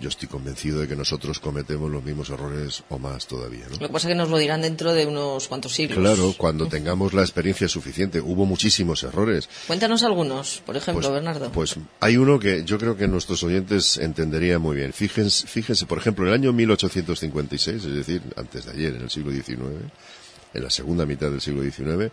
yo 0.00 0.08
estoy 0.08 0.28
convencido 0.28 0.80
de 0.80 0.88
que 0.88 0.96
nosotros 0.96 1.40
cometemos 1.40 1.90
los 1.90 2.02
mismos 2.04 2.30
errores 2.30 2.82
o 2.88 2.98
más 2.98 3.26
todavía. 3.26 3.64
¿no? 3.66 3.72
Lo 3.72 3.86
que 3.86 3.92
pasa 3.92 4.08
es 4.08 4.12
que 4.12 4.16
nos 4.16 4.28
lo 4.28 4.38
dirán 4.38 4.62
dentro 4.62 4.92
de 4.92 5.06
unos 5.06 5.48
cuantos 5.48 5.72
siglos. 5.72 5.98
Claro, 5.98 6.34
cuando 6.36 6.66
tengamos 6.66 7.14
la 7.14 7.22
experiencia 7.22 7.68
suficiente. 7.68 8.20
Hubo 8.20 8.46
muchísimos 8.46 9.02
errores. 9.02 9.48
Cuéntanos 9.66 10.02
algunos, 10.02 10.62
por 10.66 10.76
ejemplo, 10.76 11.02
Pues- 11.02 11.12
Bernardo. 11.12 11.52
Pues 11.52 11.76
hay 12.00 12.16
uno 12.16 12.38
que 12.38 12.64
yo 12.64 12.78
creo 12.78 12.96
que 12.96 13.08
nuestros 13.08 13.42
oyentes 13.42 13.96
entenderían 13.98 14.60
muy 14.60 14.76
bien. 14.76 14.92
Fíjense, 14.92 15.46
fíjense, 15.46 15.86
por 15.86 15.98
ejemplo, 15.98 16.24
en 16.24 16.28
el 16.28 16.34
año 16.34 16.52
1856, 16.52 17.84
es 17.84 17.94
decir, 17.94 18.22
antes 18.36 18.66
de 18.66 18.72
ayer, 18.72 18.94
en 18.94 19.02
el 19.02 19.10
siglo 19.10 19.32
XIX, 19.32 19.60
en 20.54 20.62
la 20.62 20.70
segunda 20.70 21.06
mitad 21.06 21.30
del 21.30 21.40
siglo 21.40 21.62
XIX, 21.62 22.12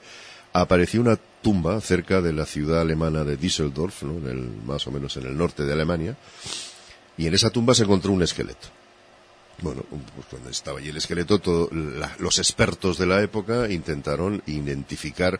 apareció 0.54 1.02
una 1.02 1.18
tumba 1.42 1.82
cerca 1.82 2.22
de 2.22 2.32
la 2.34 2.46
ciudad 2.46 2.82
alemana 2.82 3.24
de 3.24 3.38
Düsseldorf, 3.38 4.04
¿no? 4.04 4.18
en 4.18 4.28
el, 4.28 4.50
más 4.66 4.86
o 4.88 4.92
menos 4.92 5.18
en 5.18 5.26
el 5.26 5.38
norte 5.38 5.64
de 5.64 5.74
Alemania, 5.74 6.16
y 7.18 7.28
en 7.28 7.34
esa 7.34 7.50
tumba 7.50 7.74
se 7.76 7.84
encontró 7.84 8.12
un 8.12 8.24
esqueleto. 8.24 8.68
Bueno, 9.62 9.84
pues 9.90 10.28
cuando 10.30 10.50
estaba 10.50 10.80
allí 10.80 10.90
el 10.90 10.98
esqueleto, 10.98 11.40
todo- 11.40 11.70
la- 11.72 12.16
los 12.20 12.40
expertos 12.40 12.98
de 12.98 13.06
la 13.06 13.22
época 13.22 13.70
intentaron 13.70 14.42
identificar, 14.48 15.40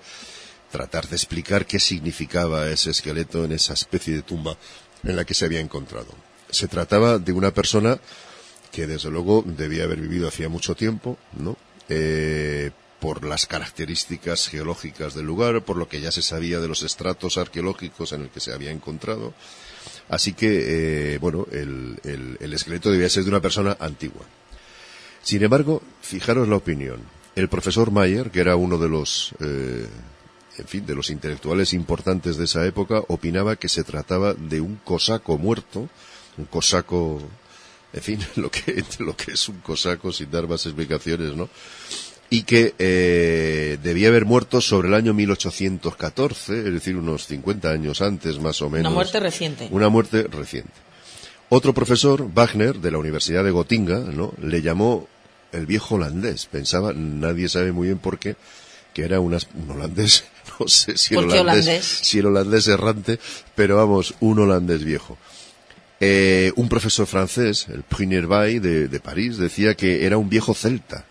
tratar 0.72 1.08
de 1.08 1.16
explicar 1.16 1.66
qué 1.66 1.80
significaba 1.80 2.68
ese 2.70 2.92
esqueleto 2.92 3.46
en 3.46 3.54
esa 3.54 3.74
especie 3.74 4.14
de 4.16 4.22
tumba 4.22 4.58
en 5.04 5.16
la 5.16 5.26
que 5.26 5.34
se 5.34 5.46
había 5.46 5.60
encontrado. 5.60 6.08
Se 6.50 6.68
trataba 6.68 7.18
de 7.18 7.32
una 7.34 7.52
persona 7.52 8.00
que 8.72 8.88
desde 8.88 9.10
luego 9.10 9.44
debía 9.46 9.84
haber 9.84 10.00
vivido 10.00 10.28
hacía 10.28 10.50
mucho 10.50 10.76
tiempo, 10.76 11.18
¿no? 11.38 11.58
Eh, 11.90 12.72
por 13.04 13.26
las 13.26 13.48
características 13.48 14.48
geológicas 14.48 15.14
del 15.14 15.26
lugar, 15.26 15.62
por 15.66 15.76
lo 15.76 15.90
que 15.90 16.00
ya 16.00 16.10
se 16.10 16.22
sabía 16.22 16.62
de 16.62 16.70
los 16.70 16.84
estratos 16.84 17.38
arqueológicos 17.38 18.14
en 18.14 18.22
el 18.22 18.30
que 18.30 18.40
se 18.40 18.54
había 18.54 18.72
encontrado. 18.72 19.34
Así 20.08 20.32
que, 20.32 21.16
eh, 21.16 21.18
bueno, 21.18 21.46
el, 21.52 22.00
el- 22.06 22.38
el 22.40 22.54
esqueleto 22.54 22.90
debía 22.92 23.10
ser 23.10 23.24
de 23.26 23.30
una 23.30 23.42
persona 23.42 23.76
antigua. 23.82 24.22
Sin 25.22 25.44
embargo, 25.44 25.82
fijaros 26.02 26.48
la 26.48 26.56
opinión. 26.56 27.02
El 27.36 27.50
profesor 27.50 27.92
Mayer, 27.92 28.32
que 28.32 28.40
era 28.40 28.56
uno 28.56 28.78
de 28.78 28.88
los, 28.88 29.34
eh, 29.42 29.86
en 30.60 30.68
fin, 30.68 30.86
de 30.86 30.96
los 30.96 31.10
intelectuales 31.10 31.74
importantes 31.74 32.38
de 32.38 32.46
esa 32.46 32.66
época, 32.66 33.04
opinaba 33.10 33.58
que 33.58 33.68
se 33.68 33.84
trataba 33.84 34.34
de 34.34 34.62
un 34.62 34.78
cosaco 34.78 35.38
muerto, 35.38 35.90
un 36.38 36.46
cosaco, 36.46 37.22
en 37.92 38.02
fin, 38.02 38.20
lo 38.38 38.50
que, 38.50 38.82
lo 39.00 39.14
que 39.18 39.32
es 39.34 39.50
un 39.50 39.60
cosaco 39.60 40.14
sin 40.14 40.32
dar 40.32 40.48
más 40.48 40.66
explicaciones, 40.66 41.36
¿no? 41.36 41.50
Y 42.34 42.42
que 42.42 42.74
eh, 42.80 43.78
debía 43.84 44.08
haber 44.08 44.26
muerto 44.26 44.60
sobre 44.60 44.88
el 44.88 44.96
año 44.96 45.14
1814, 45.14 46.58
es 46.58 46.74
decir, 46.74 46.98
unos 46.98 47.28
50 47.28 47.70
años 47.70 48.02
antes 48.02 48.40
más 48.40 48.60
o 48.64 48.72
menos. 48.72 48.88
Una 48.88 48.96
muerte 48.96 49.20
reciente. 49.20 49.68
Una 49.70 49.90
muerte 49.90 50.24
reciente. 50.24 50.74
Otro 51.50 51.76
profesor, 51.76 52.28
Wagner, 52.34 52.78
de 52.78 52.90
la 52.90 52.98
Universidad 52.98 53.44
de 53.44 53.52
Gotinga, 53.52 54.00
¿no? 54.00 54.34
le 54.42 54.64
llamó 54.64 55.08
el 55.52 55.68
viejo 55.68 55.94
holandés. 55.94 56.48
Pensaba, 56.48 56.92
nadie 56.92 57.48
sabe 57.50 57.72
muy 57.72 57.90
bien 57.90 58.00
por 58.00 58.18
qué, 58.18 58.36
que 58.96 59.04
era 59.04 59.20
un 59.20 59.38
holandés, 59.70 60.24
no 60.60 60.68
sé 60.68 60.98
si 60.98 61.14
el 61.14 61.20
¿Por 61.20 61.32
qué 61.32 61.40
holandés, 61.40 61.66
holandés? 61.68 61.86
si 61.86 62.18
el 62.18 62.26
holandés 62.26 62.68
errante, 62.68 63.20
pero 63.54 63.76
vamos, 63.76 64.16
un 64.22 64.40
holandés 64.40 64.84
viejo. 64.84 65.20
Eh, 66.00 66.52
un 66.56 66.68
profesor 66.68 67.06
francés, 67.06 67.68
el 67.72 67.84
Prunier 67.84 68.26
Bay 68.26 68.58
de, 68.58 68.88
de 68.88 69.00
París, 69.00 69.38
decía 69.38 69.76
que 69.76 70.08
era 70.08 70.18
un 70.18 70.30
viejo 70.30 70.56
celta. 70.56 71.06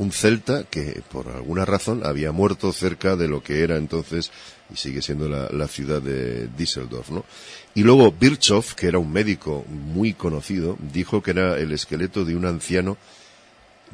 Un 0.00 0.12
celta 0.12 0.64
que, 0.64 1.02
por 1.12 1.28
alguna 1.28 1.66
razón, 1.66 2.00
había 2.06 2.32
muerto 2.32 2.72
cerca 2.72 3.16
de 3.16 3.28
lo 3.28 3.42
que 3.42 3.62
era 3.62 3.76
entonces, 3.76 4.30
y 4.72 4.76
sigue 4.76 5.02
siendo 5.02 5.28
la, 5.28 5.50
la 5.50 5.68
ciudad 5.68 6.00
de 6.00 6.48
Düsseldorf, 6.56 7.10
¿no? 7.10 7.24
Y 7.74 7.82
luego 7.82 8.10
Virchow, 8.10 8.64
que 8.76 8.86
era 8.86 8.98
un 8.98 9.12
médico 9.12 9.64
muy 9.68 10.14
conocido, 10.14 10.78
dijo 10.92 11.22
que 11.22 11.32
era 11.32 11.58
el 11.58 11.72
esqueleto 11.72 12.24
de 12.24 12.34
un 12.34 12.46
anciano, 12.46 12.96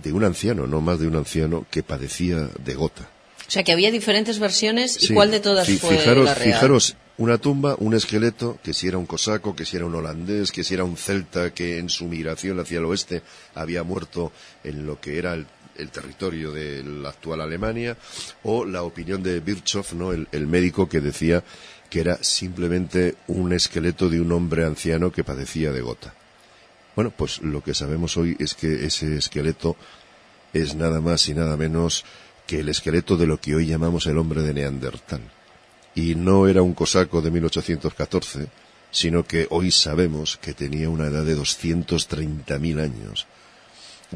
de 0.03 0.13
un 0.13 0.23
anciano, 0.23 0.67
no 0.69 0.81
más 0.81 1.01
de 1.01 1.09
un 1.09 1.17
anciano, 1.17 1.67
que 1.71 1.83
padecía 1.83 2.49
de 2.65 2.75
gota. 2.75 3.09
O 3.49 3.51
sea, 3.51 3.65
que 3.65 3.73
había 3.73 3.91
diferentes 3.91 4.39
versiones 4.39 5.03
y 5.03 5.07
Sí. 5.09 5.15
cuál 5.15 5.31
de 5.33 5.41
todas 5.41 5.67
Fi- 5.67 5.79
fue 5.79 5.97
fijaros, 5.99 6.25
la 6.27 6.35
real. 6.35 6.53
Fijaros, 6.55 6.97
una 7.19 7.39
tumba, 7.39 7.77
un 7.79 7.95
esqueleto, 7.95 8.59
que 8.63 8.75
si 8.75 8.89
era 8.89 8.99
un 8.99 9.07
cosaco, 9.07 9.57
que 9.57 9.65
si 9.65 9.77
era 9.77 9.87
un 9.87 9.95
holandés, 9.95 10.53
que 10.53 10.63
si 10.65 10.75
era 10.75 10.85
un 10.85 10.97
celta 10.97 11.55
que 11.55 11.79
en 11.79 11.89
su 11.89 12.05
migración 12.07 12.61
hacia 12.61 12.79
el 12.79 12.85
oeste 12.85 13.23
había 13.55 13.83
muerto 13.85 14.33
en 14.65 14.85
lo 14.85 15.01
que 15.01 15.17
era 15.19 15.33
el, 15.35 15.47
el 15.79 15.91
territorio 15.91 16.53
de 16.53 16.83
la 16.83 17.11
actual 17.11 17.41
Alemania, 17.41 17.97
o 18.43 18.65
la 18.65 18.83
opinión 18.83 19.23
de 19.23 19.41
Virchow, 19.41 19.85
¿no? 19.95 20.13
el, 20.13 20.29
el 20.33 20.47
médico 20.47 20.89
que 20.89 21.01
decía 21.01 21.43
que 21.91 22.01
era 22.01 22.23
simplemente 22.23 23.17
un 23.29 23.53
esqueleto 23.53 24.09
de 24.09 24.21
un 24.21 24.33
hombre 24.33 24.65
anciano 24.65 25.13
que 25.13 25.25
padecía 25.25 25.73
de 25.73 25.81
gota. 25.81 26.15
Bueno, 26.95 27.13
pues 27.17 27.43
lo 27.43 27.63
que 27.63 27.75
sabemos 27.75 28.17
hoy 28.17 28.37
es 28.39 28.55
que 28.55 28.87
ese 28.87 29.17
esqueleto 29.17 29.77
es 30.53 30.75
nada 30.75 31.01
más 31.01 31.29
y 31.29 31.35
nada 31.35 31.57
menos 31.57 32.05
que 32.47 32.61
el 32.61 32.69
esqueleto 32.69 33.17
de 33.17 33.27
lo 33.27 33.41
que 33.41 33.55
hoy 33.55 33.67
llamamos 33.67 34.07
el 34.07 34.19
hombre 34.19 34.43
de 34.43 34.55
Neandertal. 34.55 35.21
Y 35.95 36.15
no 36.15 36.49
era 36.49 36.63
un 36.63 36.75
cosaco 36.75 37.21
de 37.21 37.31
1814, 37.31 38.49
sino 38.91 39.25
que 39.25 39.47
hoy 39.51 39.71
sabemos 39.71 40.39
que 40.39 40.55
tenía 40.55 40.89
una 40.89 41.07
edad 41.07 41.25
de 41.25 41.37
230.000 41.37 42.81
años. 42.81 43.27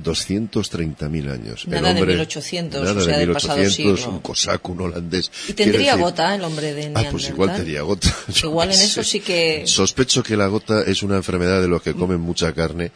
230.000 0.02 1.30
años. 1.30 1.64
El 1.64 1.70
Nada 1.72 1.94
de 1.94 2.00
hombre- 2.00 2.14
1800, 2.14 2.82
nada 2.82 3.00
o 3.00 3.04
sea, 3.04 3.14
de 3.14 3.20
del 3.26 3.32
pasado 3.32 3.58
1800, 3.58 3.98
siglo. 4.00 4.12
un 4.14 4.20
cosaco, 4.20 4.72
un 4.72 4.80
holandés. 4.82 5.30
Y 5.48 5.52
tendría 5.54 5.92
decir- 5.92 6.00
gota 6.04 6.34
el 6.34 6.44
hombre 6.44 6.72
de 6.74 6.80
Ah, 6.82 6.84
Neandertal. 6.88 7.12
pues 7.12 7.28
igual 7.28 7.56
tenía 7.56 7.82
gota. 7.82 8.14
Igual 8.42 8.68
en 8.72 8.80
eso 8.80 9.02
sí 9.04 9.20
que... 9.20 9.62
Sospecho 9.66 10.22
que 10.22 10.36
la 10.36 10.46
gota 10.48 10.82
es 10.82 11.02
una 11.02 11.16
enfermedad 11.16 11.60
de 11.60 11.68
los 11.68 11.82
que 11.82 11.94
comen 11.94 12.20
mucha 12.20 12.52
carne 12.52 12.92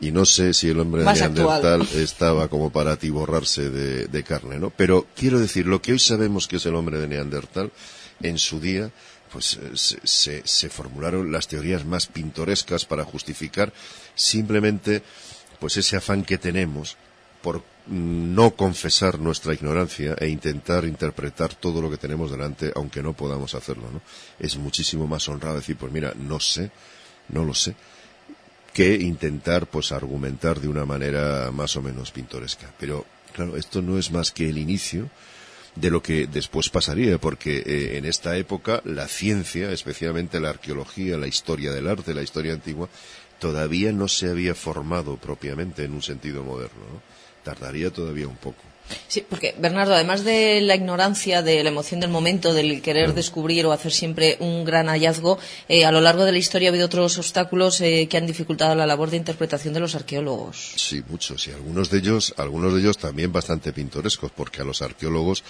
y 0.00 0.12
no 0.12 0.24
sé 0.26 0.52
si 0.52 0.68
el 0.68 0.78
hombre 0.78 1.02
de 1.04 1.12
Neandertal 1.12 1.80
actual. 1.82 2.02
estaba 2.02 2.48
como 2.48 2.70
para 2.70 2.92
atiborrarse 2.92 3.70
de, 3.70 4.06
de 4.06 4.22
carne, 4.22 4.58
¿no? 4.58 4.70
Pero 4.76 5.06
quiero 5.16 5.38
decir, 5.40 5.66
lo 5.66 5.80
que 5.80 5.92
hoy 5.92 5.98
sabemos 5.98 6.46
que 6.48 6.56
es 6.56 6.66
el 6.66 6.74
hombre 6.74 6.98
de 6.98 7.08
Neandertal, 7.08 7.70
en 8.22 8.36
su 8.38 8.60
día, 8.60 8.90
pues 9.32 9.54
eh, 9.54 9.70
se, 9.74 9.98
se- 10.04 10.42
se 10.44 10.68
formularon 10.68 11.32
las 11.32 11.48
teorías 11.48 11.84
más 11.84 12.06
pintorescas 12.06 12.84
para 12.84 13.04
justificar 13.04 13.72
simplemente 14.14 15.02
pues 15.56 15.76
ese 15.76 15.96
afán 15.96 16.24
que 16.24 16.38
tenemos 16.38 16.96
por 17.42 17.58
mm, 17.86 18.34
no 18.34 18.56
confesar 18.56 19.18
nuestra 19.18 19.54
ignorancia 19.54 20.16
e 20.18 20.28
intentar 20.28 20.84
interpretar 20.84 21.54
todo 21.54 21.80
lo 21.80 21.90
que 21.90 21.96
tenemos 21.96 22.30
delante, 22.30 22.72
aunque 22.74 23.02
no 23.02 23.12
podamos 23.12 23.54
hacerlo, 23.54 23.90
¿no? 23.92 24.00
Es 24.38 24.56
muchísimo 24.56 25.06
más 25.06 25.28
honrado 25.28 25.56
decir, 25.56 25.76
pues 25.76 25.92
mira, 25.92 26.12
no 26.16 26.40
sé, 26.40 26.70
no 27.28 27.44
lo 27.44 27.54
sé, 27.54 27.74
que 28.72 28.94
intentar, 28.94 29.66
pues, 29.68 29.92
argumentar 29.92 30.60
de 30.60 30.68
una 30.68 30.84
manera 30.84 31.50
más 31.50 31.76
o 31.76 31.82
menos 31.82 32.10
pintoresca. 32.10 32.72
Pero, 32.78 33.06
claro, 33.32 33.56
esto 33.56 33.80
no 33.80 33.98
es 33.98 34.10
más 34.10 34.32
que 34.32 34.48
el 34.48 34.58
inicio 34.58 35.08
de 35.76 35.90
lo 35.90 36.02
que 36.02 36.26
después 36.26 36.68
pasaría, 36.68 37.18
porque 37.18 37.58
eh, 37.58 37.96
en 37.98 38.06
esta 38.06 38.36
época 38.36 38.82
la 38.84 39.08
ciencia, 39.08 39.70
especialmente 39.70 40.40
la 40.40 40.50
arqueología, 40.50 41.16
la 41.16 41.26
historia 41.26 41.72
del 41.72 41.86
arte, 41.86 42.14
la 42.14 42.22
historia 42.22 42.54
antigua, 42.54 42.88
todavía 43.38 43.92
no 43.92 44.08
se 44.08 44.30
había 44.30 44.54
formado 44.54 45.16
propiamente 45.16 45.84
en 45.84 45.92
un 45.92 46.02
sentido 46.02 46.42
moderno. 46.42 46.84
¿no? 46.92 47.02
Tardaría 47.42 47.90
todavía 47.90 48.26
un 48.26 48.36
poco. 48.36 48.62
Sí, 49.08 49.24
porque 49.28 49.54
Bernardo, 49.58 49.94
además 49.94 50.24
de 50.24 50.60
la 50.60 50.74
ignorancia, 50.74 51.42
de 51.42 51.62
la 51.62 51.70
emoción 51.70 52.00
del 52.00 52.10
momento, 52.10 52.54
del 52.54 52.82
querer 52.82 53.14
descubrir 53.14 53.66
o 53.66 53.72
hacer 53.72 53.92
siempre 53.92 54.36
un 54.40 54.64
gran 54.64 54.86
hallazgo, 54.86 55.38
eh, 55.68 55.84
a 55.84 55.92
lo 55.92 56.00
largo 56.00 56.24
de 56.24 56.32
la 56.32 56.38
historia 56.38 56.68
ha 56.68 56.70
habido 56.70 56.86
otros 56.86 57.18
obstáculos 57.18 57.80
eh, 57.80 58.06
que 58.08 58.16
han 58.16 58.26
dificultado 58.26 58.74
la 58.74 58.86
labor 58.86 59.10
de 59.10 59.16
interpretación 59.16 59.74
de 59.74 59.80
los 59.80 59.94
arqueólogos. 59.94 60.74
Sí, 60.76 61.02
muchos, 61.08 61.46
y 61.48 61.52
algunos 61.52 61.90
de 61.90 61.98
ellos, 61.98 62.34
algunos 62.36 62.74
de 62.74 62.80
ellos 62.80 62.98
también 62.98 63.32
bastante 63.32 63.72
pintorescos, 63.72 64.30
porque 64.30 64.62
a 64.62 64.64
los 64.64 64.82
arqueólogos 64.82 65.42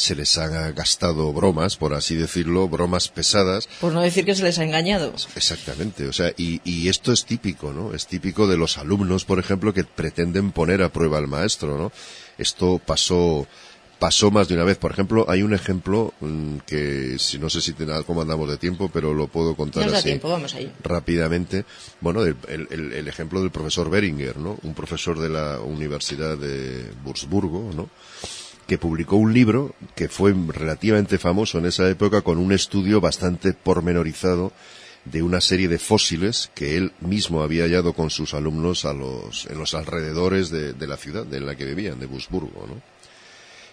se 0.00 0.14
les 0.14 0.38
han 0.38 0.74
gastado 0.74 1.32
bromas, 1.32 1.76
por 1.76 1.92
así 1.94 2.14
decirlo, 2.16 2.68
bromas 2.68 3.08
pesadas, 3.08 3.68
Por 3.80 3.92
no 3.92 4.00
decir 4.00 4.24
que 4.24 4.34
se 4.34 4.42
les 4.42 4.58
ha 4.58 4.64
engañado. 4.64 5.12
Exactamente, 5.36 6.06
o 6.08 6.12
sea, 6.12 6.32
y, 6.36 6.60
y 6.64 6.88
esto 6.88 7.12
es 7.12 7.24
típico, 7.26 7.72
¿no? 7.72 7.92
Es 7.94 8.06
típico 8.06 8.46
de 8.46 8.56
los 8.56 8.78
alumnos, 8.78 9.24
por 9.24 9.38
ejemplo, 9.38 9.74
que 9.74 9.84
pretenden 9.84 10.52
poner 10.52 10.82
a 10.82 10.88
prueba 10.92 11.18
al 11.18 11.26
maestro, 11.28 11.76
¿no? 11.76 11.92
Esto 12.38 12.80
pasó, 12.84 13.46
pasó 13.98 14.30
más 14.30 14.48
de 14.48 14.54
una 14.54 14.64
vez. 14.64 14.78
Por 14.78 14.90
ejemplo, 14.92 15.26
hay 15.28 15.42
un 15.42 15.52
ejemplo 15.52 16.14
mm, 16.20 16.56
que, 16.66 17.16
si 17.18 17.38
no 17.38 17.50
sé 17.50 17.60
si 17.60 17.74
te, 17.74 17.84
cómo 18.06 18.22
andamos 18.22 18.48
de 18.48 18.56
tiempo, 18.56 18.88
pero 18.90 19.12
lo 19.12 19.26
puedo 19.28 19.54
contar 19.54 19.82
Nos 19.82 19.92
da 19.92 19.98
así 19.98 20.08
tiempo, 20.08 20.30
vamos 20.30 20.54
ahí. 20.54 20.72
rápidamente. 20.82 21.66
Bueno, 22.00 22.24
el, 22.24 22.36
el- 22.48 22.92
el 22.94 23.06
ejemplo 23.08 23.42
del 23.42 23.50
profesor 23.50 23.90
Beringer, 23.90 24.38
¿no? 24.38 24.58
Un 24.62 24.72
profesor 24.72 25.18
de 25.18 25.28
la 25.28 25.60
Universidad 25.60 26.38
de 26.38 26.90
Wurzburgo, 27.04 27.70
¿no? 27.74 27.90
Que 28.70 28.78
publicó 28.78 29.16
un 29.16 29.34
libro 29.34 29.74
que 29.96 30.08
fue 30.08 30.32
relativamente 30.32 31.18
famoso 31.18 31.58
en 31.58 31.66
esa 31.66 31.90
época 31.90 32.22
con 32.22 32.38
un 32.38 32.52
estudio 32.52 33.00
bastante 33.00 33.52
pormenorizado 33.52 34.52
de 35.04 35.24
una 35.24 35.40
serie 35.40 35.66
de 35.66 35.80
fósiles 35.80 36.52
que 36.54 36.76
él 36.76 36.92
mismo 37.00 37.42
había 37.42 37.64
hallado 37.64 37.94
con 37.94 38.10
sus 38.10 38.32
alumnos 38.32 38.84
a 38.84 38.92
los, 38.92 39.46
en 39.46 39.58
los 39.58 39.74
alrededores 39.74 40.50
de, 40.50 40.72
de 40.72 40.86
la 40.86 40.96
ciudad 40.96 41.34
en 41.34 41.46
la 41.46 41.56
que 41.56 41.64
vivían, 41.64 41.98
de 41.98 42.06
Busburgo, 42.06 42.68
¿no? 42.68 42.80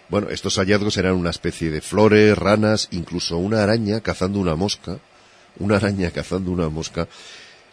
Bueno, 0.08 0.30
estos 0.30 0.56
hallazgos 0.56 0.96
eran 0.96 1.14
una 1.14 1.30
especie 1.30 1.70
de 1.70 1.80
flores, 1.80 2.36
ranas, 2.36 2.88
incluso 2.90 3.36
una 3.36 3.62
araña 3.62 4.00
cazando 4.00 4.40
una 4.40 4.56
mosca, 4.56 4.98
una 5.60 5.76
araña 5.76 6.10
cazando 6.10 6.50
una 6.50 6.70
mosca, 6.70 7.06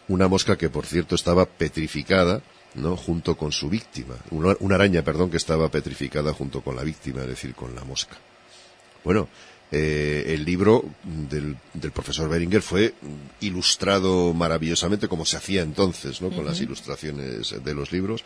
una 0.09 0.27
mosca 0.27 0.59
que 0.59 0.69
por 0.69 0.85
cierto 0.85 1.15
estaba 1.15 1.47
petrificada, 1.47 2.43
¿no? 2.75 2.95
junto 2.97 3.35
con 3.35 3.51
su 3.51 3.69
víctima, 3.69 4.15
una, 4.31 4.55
una 4.59 4.75
araña, 4.75 5.03
perdón, 5.03 5.29
que 5.29 5.37
estaba 5.37 5.69
petrificada 5.69 6.33
junto 6.33 6.61
con 6.61 6.75
la 6.75 6.83
víctima, 6.83 7.21
es 7.21 7.27
decir, 7.27 7.53
con 7.55 7.75
la 7.75 7.83
mosca. 7.83 8.17
Bueno, 9.03 9.27
eh, 9.71 10.25
el 10.27 10.45
libro 10.45 10.85
del, 11.03 11.57
del, 11.73 11.91
profesor 11.91 12.29
Beringer 12.29 12.61
fue 12.61 12.93
ilustrado 13.41 14.33
maravillosamente 14.33 15.07
como 15.07 15.25
se 15.25 15.37
hacía 15.37 15.63
entonces, 15.63 16.21
¿no? 16.21 16.29
Con 16.29 16.39
uh 16.39 16.41
-huh. 16.41 16.45
las 16.45 16.61
ilustraciones 16.61 17.63
de 17.63 17.73
los 17.73 17.91
libros 17.91 18.23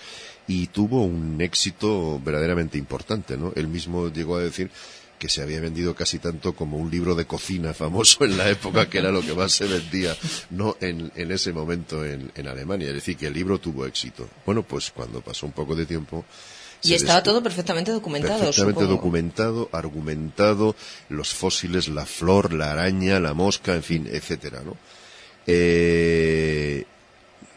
y 0.47 0.67
tuvo 0.67 1.03
un 1.03 1.39
éxito 1.39 2.19
verdaderamente 2.23 2.77
importante, 2.77 3.37
¿no? 3.37 3.53
Él 3.55 3.67
mismo 3.67 4.09
llegó 4.09 4.35
a 4.35 4.41
decir 4.41 4.69
que 5.19 5.29
se 5.29 5.43
había 5.43 5.59
vendido 5.59 5.93
casi 5.93 6.17
tanto 6.17 6.53
como 6.53 6.77
un 6.77 6.89
libro 6.89 7.13
de 7.13 7.25
cocina 7.25 7.73
famoso 7.73 8.23
en 8.23 8.37
la 8.37 8.49
época, 8.49 8.89
que 8.89 8.99
era 8.99 9.11
lo 9.11 9.21
que 9.21 9.33
más 9.35 9.51
se 9.51 9.67
vendía, 9.67 10.15
no 10.49 10.77
en, 10.79 11.11
en 11.15 11.31
ese 11.31 11.51
momento 11.53 12.05
en, 12.05 12.31
en 12.35 12.47
Alemania. 12.47 12.87
Es 12.87 12.95
decir, 12.95 13.17
que 13.17 13.27
el 13.27 13.33
libro 13.33 13.59
tuvo 13.59 13.85
éxito. 13.85 14.27
Bueno, 14.45 14.63
pues 14.63 14.91
cuando 14.91 15.21
pasó 15.21 15.45
un 15.45 15.51
poco 15.51 15.75
de 15.75 15.85
tiempo, 15.85 16.25
y 16.81 16.93
estaba 16.93 17.21
todo 17.21 17.43
perfectamente 17.43 17.91
documentado. 17.91 18.39
Perfectamente 18.39 18.79
supongo. 18.79 18.95
documentado, 18.95 19.69
argumentado, 19.73 20.75
los 21.09 21.33
fósiles, 21.33 21.89
la 21.89 22.05
flor, 22.05 22.53
la 22.53 22.71
araña, 22.71 23.19
la 23.19 23.33
mosca, 23.33 23.75
en 23.75 23.83
fin, 23.83 24.09
etcétera, 24.09 24.61
¿no? 24.63 24.77
Eh, 25.45 26.85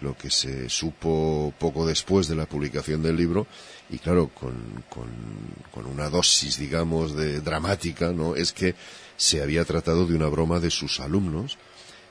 lo 0.02 0.16
que 0.16 0.30
se 0.30 0.68
supo 0.68 1.54
poco 1.58 1.86
después 1.86 2.28
de 2.28 2.34
la 2.34 2.46
publicación 2.46 3.02
del 3.02 3.16
libro, 3.16 3.46
y 3.88 3.98
claro, 3.98 4.28
con, 4.28 4.54
con, 4.90 5.86
una 5.86 6.10
dosis, 6.10 6.58
digamos, 6.58 7.14
de 7.14 7.40
dramática, 7.40 8.12
¿no? 8.12 8.34
Es 8.34 8.52
que 8.52 8.74
se 9.16 9.42
había 9.42 9.64
tratado 9.64 10.06
de 10.06 10.14
una 10.14 10.28
broma 10.28 10.60
de 10.60 10.70
sus 10.70 11.00
alumnos 11.00 11.58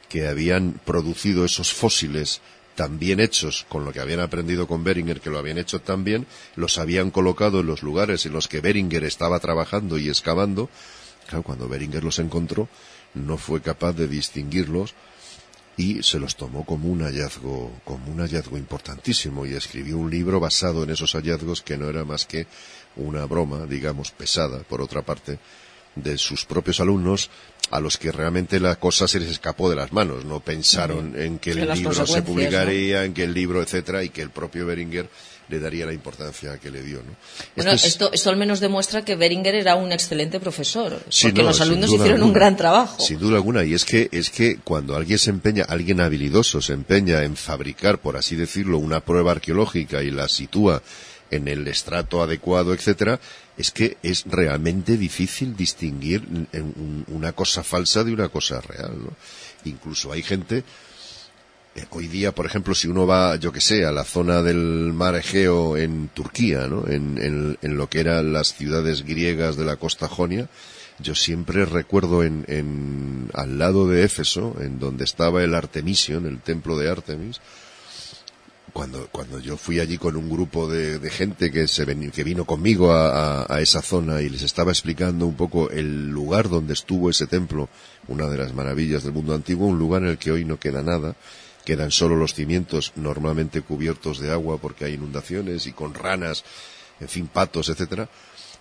que 0.07 0.27
habían 0.27 0.79
producido 0.85 1.45
esos 1.45 1.73
fósiles 1.73 2.41
tan 2.75 2.99
bien 2.99 3.19
hechos 3.19 3.65
con 3.69 3.85
lo 3.85 3.91
que 3.91 3.99
habían 3.99 4.19
aprendido 4.19 4.67
con 4.67 4.83
Beringer, 4.83 5.21
que 5.21 5.29
lo 5.29 5.39
habían 5.39 5.57
hecho 5.57 5.81
tan 5.81 6.03
bien, 6.03 6.25
los 6.55 6.77
habían 6.77 7.11
colocado 7.11 7.59
en 7.59 7.67
los 7.67 7.83
lugares 7.83 8.25
en 8.25 8.33
los 8.33 8.47
que 8.47 8.61
Beringer 8.61 9.03
estaba 9.03 9.39
trabajando 9.39 9.97
y 9.97 10.09
excavando. 10.09 10.69
Claro, 11.27 11.43
cuando 11.43 11.67
Beringer 11.67 12.03
los 12.03 12.19
encontró, 12.19 12.67
no 13.13 13.37
fue 13.37 13.61
capaz 13.61 13.93
de 13.93 14.07
distinguirlos 14.07 14.95
y 15.81 16.03
se 16.03 16.19
los 16.19 16.35
tomó 16.35 16.63
como 16.63 16.89
un 16.89 17.01
hallazgo, 17.01 17.71
como 17.83 18.11
un 18.11 18.19
hallazgo 18.19 18.55
importantísimo 18.55 19.47
y 19.47 19.55
escribió 19.55 19.97
un 19.97 20.11
libro 20.11 20.39
basado 20.39 20.83
en 20.83 20.91
esos 20.91 21.13
hallazgos 21.13 21.63
que 21.63 21.75
no 21.75 21.89
era 21.89 22.05
más 22.05 22.27
que 22.27 22.45
una 22.97 23.25
broma, 23.25 23.65
digamos, 23.65 24.11
pesada, 24.11 24.59
por 24.59 24.79
otra 24.79 25.01
parte, 25.01 25.39
de 25.95 26.19
sus 26.19 26.45
propios 26.45 26.79
alumnos 26.79 27.31
a 27.71 27.79
los 27.79 27.97
que 27.97 28.11
realmente 28.11 28.59
la 28.59 28.75
cosa 28.75 29.07
se 29.07 29.19
les 29.19 29.31
escapó 29.31 29.71
de 29.71 29.75
las 29.75 29.91
manos, 29.91 30.23
no 30.23 30.39
pensaron 30.39 31.19
en 31.19 31.39
que 31.39 31.51
el 31.51 31.73
libro 31.73 32.05
se 32.05 32.21
publicaría, 32.21 32.99
¿no? 32.99 33.03
en 33.05 33.13
que 33.13 33.23
el 33.23 33.33
libro, 33.33 33.61
etcétera, 33.61 34.03
y 34.03 34.09
que 34.09 34.21
el 34.21 34.29
propio 34.29 34.67
Beringer 34.67 35.09
le 35.51 35.59
daría 35.59 35.85
la 35.85 35.93
importancia 35.93 36.57
que 36.57 36.71
le 36.71 36.81
dio. 36.81 36.99
¿no? 36.99 37.15
Bueno, 37.55 37.71
esto, 37.71 37.85
es... 37.87 37.93
esto, 37.93 38.13
esto, 38.13 38.29
al 38.29 38.37
menos 38.37 38.59
demuestra 38.59 39.03
que 39.03 39.15
Beringer 39.15 39.53
era 39.53 39.75
un 39.75 39.91
excelente 39.91 40.39
profesor, 40.39 40.99
sí, 41.09 41.27
porque 41.27 41.41
no, 41.43 41.49
los 41.49 41.61
alumnos 41.61 41.89
hicieron 41.89 42.13
alguna, 42.13 42.25
un 42.25 42.33
gran 42.33 42.57
trabajo. 42.57 43.03
Sin 43.03 43.19
duda 43.19 43.35
alguna, 43.35 43.63
y 43.63 43.73
es 43.73 43.85
que, 43.85 44.09
es 44.11 44.29
que 44.29 44.57
cuando 44.63 44.95
alguien 44.95 45.19
se 45.19 45.29
empeña, 45.29 45.65
alguien 45.65 46.01
habilidoso 46.01 46.61
se 46.61 46.73
empeña 46.73 47.23
en 47.23 47.35
fabricar, 47.35 47.99
por 47.99 48.17
así 48.17 48.35
decirlo, 48.35 48.77
una 48.77 49.01
prueba 49.01 49.31
arqueológica 49.31 50.01
y 50.01 50.09
la 50.09 50.27
sitúa 50.27 50.81
en 51.29 51.47
el 51.47 51.67
estrato 51.67 52.21
adecuado, 52.21 52.73
etcétera, 52.73 53.19
es 53.57 53.71
que 53.71 53.97
es 54.03 54.23
realmente 54.25 54.97
difícil 54.97 55.55
distinguir 55.55 56.47
una 57.07 57.31
cosa 57.33 57.63
falsa 57.63 58.03
de 58.03 58.13
una 58.13 58.29
cosa 58.29 58.59
real, 58.61 58.97
¿no? 58.97 59.15
Incluso 59.65 60.11
hay 60.11 60.23
gente, 60.23 60.63
hoy 61.91 62.07
día, 62.07 62.33
por 62.33 62.45
ejemplo, 62.45 62.75
si 62.75 62.87
uno 62.87 63.07
va, 63.07 63.35
yo 63.35 63.51
que 63.51 63.61
sé, 63.61 63.85
a 63.85 63.91
la 63.91 64.03
zona 64.03 64.41
del 64.41 64.91
mar 64.93 65.15
Egeo 65.15 65.77
en 65.77 66.09
Turquía, 66.09 66.67
¿no? 66.67 66.87
En, 66.87 67.57
en, 67.61 67.77
lo 67.77 67.89
que 67.89 67.99
eran 67.99 68.33
las 68.33 68.53
ciudades 68.53 69.05
griegas 69.05 69.55
de 69.55 69.65
la 69.65 69.77
costa 69.77 70.07
jonia, 70.07 70.49
yo 70.99 71.15
siempre 71.15 71.65
recuerdo 71.65 72.23
en, 72.23 72.45
en, 72.47 73.29
al 73.33 73.57
lado 73.57 73.87
de 73.87 74.03
Éfeso, 74.03 74.55
en 74.59 74.79
donde 74.79 75.03
estaba 75.03 75.43
el 75.43 75.55
Artemision, 75.55 76.25
el 76.25 76.41
templo 76.41 76.77
de 76.77 76.89
Artemis, 76.89 77.39
cuando, 78.73 79.07
cuando 79.11 79.39
yo 79.39 79.57
fui 79.57 79.79
allí 79.79 79.97
con 79.97 80.15
un 80.15 80.29
grupo 80.29 80.69
de, 80.69 81.09
gente 81.09 81.51
que, 81.51 81.67
se 81.67 81.85
que 81.85 82.23
vino 82.23 82.45
conmigo 82.45 82.93
a, 82.93 83.45
a, 83.53 83.59
esa 83.59 83.81
zona 83.81 84.21
y 84.21 84.29
les 84.29 84.43
estaba 84.43 84.71
explicando 84.71 85.25
un 85.25 85.35
poco 85.35 85.69
el 85.69 86.09
lugar 86.09 86.49
donde 86.49 86.73
estuvo 86.73 87.09
ese 87.09 87.27
templo, 87.27 87.67
una 88.07 88.27
de 88.27 88.37
las 88.37 88.53
maravillas 88.53 89.03
del 89.03 89.13
mundo 89.13 89.33
antiguo, 89.33 89.67
un 89.67 89.79
lugar 89.79 90.03
en 90.03 90.09
el 90.09 90.17
que 90.17 90.31
hoy 90.31 90.45
no 90.45 90.57
queda 90.57 90.83
nada, 90.83 91.15
quedan 91.65 91.91
solo 91.91 92.15
los 92.15 92.33
cimientos 92.33 92.93
normalmente 92.95 93.61
cubiertos 93.61 94.19
de 94.19 94.31
agua 94.31 94.57
porque 94.57 94.85
hay 94.85 94.93
inundaciones 94.93 95.67
y 95.67 95.71
con 95.71 95.93
ranas, 95.93 96.43
en 96.99 97.09
fin, 97.09 97.27
patos, 97.27 97.69
etcétera. 97.69 98.09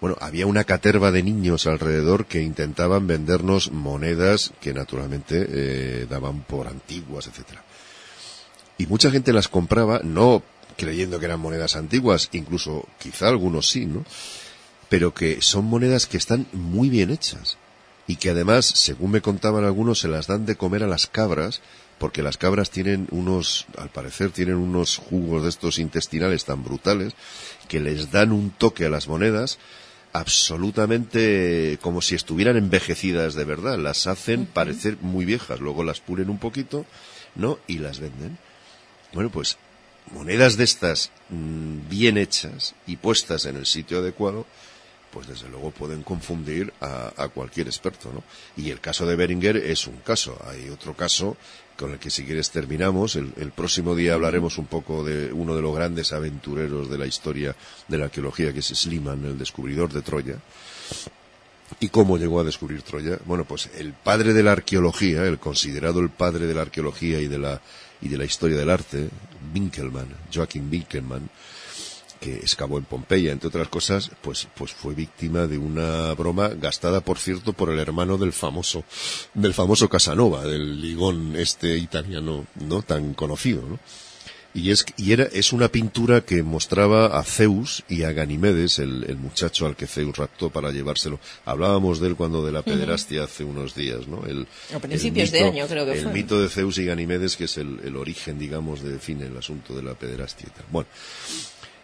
Bueno, 0.01 0.17
había 0.21 0.47
una 0.47 0.65
caterva 0.65 1.11
de 1.11 1.23
niños 1.23 1.67
alrededor 1.67 2.27
que 2.27 2.43
intentaban 2.43 3.07
vendernos 3.07 3.71
monedas 3.71 4.53
que 4.61 4.73
naturalmente 4.73 5.47
eh, 5.49 6.07
daban 6.09 6.43
por 6.43 6.69
antiguas, 6.69 7.27
etcétera 7.27 7.63
y 8.81 8.87
mucha 8.87 9.11
gente 9.11 9.35
las 9.35 9.49
compraba 9.49 10.01
no 10.03 10.43
creyendo 10.79 11.19
que 11.19 11.27
eran 11.27 11.39
monedas 11.39 11.77
antiguas, 11.77 12.31
incluso 12.33 12.89
quizá 12.99 13.29
algunos 13.29 13.69
sí, 13.69 13.85
¿no? 13.85 14.07
Pero 14.89 15.13
que 15.13 15.43
son 15.43 15.67
monedas 15.67 16.07
que 16.07 16.17
están 16.17 16.47
muy 16.55 16.89
bien 16.89 17.11
hechas 17.11 17.59
y 18.07 18.17
que 18.17 18.31
además, 18.31 18.65
según 18.65 19.11
me 19.11 19.21
contaban 19.21 19.67
algunos, 19.67 19.99
se 19.99 20.09
las 20.09 20.29
dan 20.29 20.47
de 20.47 20.57
comer 20.57 20.83
a 20.83 20.87
las 20.87 21.07
cabras 21.07 21.61
porque 22.01 22.23
las 22.23 22.39
cabras 22.39 22.71
tienen 22.71 23.09
unos, 23.11 23.67
al 23.77 23.91
parecer 23.91 24.31
tienen 24.31 24.55
unos 24.57 24.97
jugos 24.97 25.43
de 25.43 25.51
estos 25.51 25.79
intestinales 25.79 26.47
tan 26.47 26.65
brutales 26.65 27.13
que 27.69 27.79
les 27.79 28.11
dan 28.11 28.33
un 28.33 28.51
toque 28.51 28.87
a 28.87 28.89
las 28.89 29.07
monedas 29.07 29.59
absolutamente 30.15 31.79
como 31.83 32.01
si 32.01 32.15
estuvieran 32.15 32.57
envejecidas 32.57 33.35
de 33.35 33.45
verdad, 33.45 33.79
las 33.79 34.07
hacen 34.07 34.47
parecer 34.47 34.97
muy 35.03 35.27
viejas, 35.27 35.61
luego 35.61 35.85
las 35.85 36.01
pulen 36.01 36.31
un 36.31 36.39
poquito, 36.39 36.87
¿no? 37.35 37.59
Y 37.67 37.79
las 37.79 38.01
venden. 38.01 38.39
Bueno, 39.13 39.31
pues 39.31 39.59
monedas 40.11 40.57
de 40.57 40.65
estas 40.65 41.11
mmm, 41.29 41.87
bien 41.91 42.17
hechas 42.17 42.75
y 42.87 42.97
puestas 42.97 43.45
en 43.45 43.57
el 43.57 43.67
sitio 43.67 43.99
adecuado, 43.99 44.47
pues 45.13 45.27
desde 45.27 45.51
luego 45.51 45.71
pueden 45.71 46.03
confundir 46.03 46.73
a, 46.81 47.13
a, 47.17 47.29
cualquier 47.29 47.67
experto, 47.67 48.11
¿no? 48.13 48.25
Y 48.57 48.71
el 48.71 48.81
caso 48.81 49.07
de 49.07 49.17
Beringer 49.17 49.57
es 49.57 49.87
un 49.87 49.97
caso. 49.99 50.41
Hay 50.49 50.69
otro 50.71 50.95
caso 50.95 51.37
con 51.81 51.93
el 51.93 51.99
que 51.99 52.11
si 52.11 52.25
quieres 52.25 52.51
terminamos. 52.51 53.17
El, 53.17 53.53
próximo 53.53 53.95
día 53.95 54.13
hablaremos 54.13 54.59
un 54.59 54.67
poco 54.67 55.03
de 55.03 55.33
uno 55.33 55.57
de 55.57 55.63
los 55.63 55.75
grandes 55.75 56.13
aventureros 56.13 56.91
de 56.91 56.99
la 56.99 57.07
historia 57.07 57.57
de 57.89 57.97
la 57.97 58.05
arqueología, 58.05 58.53
que 58.53 58.59
es 58.59 58.67
Schliemann, 58.67 59.25
el 59.25 59.39
descubridor 59.39 59.91
de 59.91 60.03
Troya. 60.03 60.37
¿Y 61.81 61.89
cómo 61.89 62.19
llegó 62.19 62.39
a 62.39 62.45
descubrir 62.45 62.83
Troya? 62.83 63.19
Bueno, 63.25 63.47
pues 63.47 63.71
el 63.79 63.95
padre 63.95 64.35
de 64.35 64.43
la 64.43 64.53
arqueología, 64.53 65.25
el 65.25 65.39
considerado 65.39 66.01
el 66.01 66.11
padre 66.11 66.47
de 66.47 66.53
la 66.53 66.63
arqueología 66.63 67.19
y 67.19 67.29
de 67.29 67.39
la 67.39 67.63
y 68.03 68.09
de 68.09 68.19
la 68.19 68.25
historia 68.25 68.59
del 68.59 68.71
arte, 68.71 69.09
Winkelmann, 69.55 70.09
Joachim 70.33 70.71
Winkelmann, 70.71 71.31
que 72.21 72.37
excavó 72.37 72.79
en 72.79 72.85
Pompeya, 72.85 73.33
entre 73.33 73.49
otras 73.49 73.69
cosas, 73.69 74.11
pues, 74.21 74.47
pues 74.55 74.73
fue 74.73 74.95
víctima 74.95 75.47
de 75.47 75.59
una 75.59 76.13
broma 76.15 76.49
gastada, 76.49 77.01
por 77.01 77.19
cierto, 77.19 77.53
por 77.53 77.71
el 77.71 77.79
hermano 77.79 78.19
del 78.19 78.33
famoso, 78.33 78.85
del 79.35 79.55
famoso 79.55 79.89
Casanova, 79.89 80.45
del 80.45 80.81
ligón 80.81 81.35
este 81.37 81.77
italiano, 81.79 82.47
¿no? 82.57 82.83
Tan 82.83 83.15
conocido, 83.15 83.63
¿no? 83.63 83.79
Y 84.53 84.73
es, 84.73 84.85
y 84.97 85.13
era, 85.13 85.25
es 85.33 85.53
una 85.53 85.69
pintura 85.69 86.23
que 86.23 86.43
mostraba 86.43 87.19
a 87.19 87.23
Zeus 87.23 87.85
y 87.89 88.03
a 88.03 88.11
Ganimedes, 88.11 88.81
el, 88.81 89.05
el, 89.05 89.17
muchacho 89.17 89.65
al 89.65 89.77
que 89.77 89.87
Zeus 89.87 90.17
raptó 90.17 90.51
para 90.51 90.73
llevárselo. 90.73 91.21
Hablábamos 91.45 92.01
de 92.01 92.09
él 92.09 92.17
cuando 92.17 92.45
de 92.45 92.51
la 92.51 92.63
pederastia 92.63 93.23
hace 93.23 93.45
unos 93.45 93.77
días, 93.77 94.09
¿no? 94.09 94.27
El, 94.27 94.49
a 94.75 94.81
principios 94.81 95.31
mito, 95.31 95.45
de 95.45 95.51
año 95.51 95.69
creo 95.69 95.85
que 95.85 95.93
el 95.93 96.03
fue. 96.03 96.11
El 96.11 96.17
mito 96.17 96.43
de 96.43 96.49
Zeus 96.49 96.79
y 96.79 96.85
Ganimedes, 96.85 97.37
que 97.37 97.45
es 97.45 97.59
el, 97.59 97.79
el 97.85 97.97
origen, 97.97 98.41
digamos, 98.41 98.83
de 98.83 98.99
fin, 98.99 99.23
el 99.23 99.37
asunto 99.37 99.73
de 99.77 99.85
la 99.85 99.95
pederastia 99.95 100.49
y 100.49 100.51
tal. 100.51 100.67
Bueno. 100.71 100.89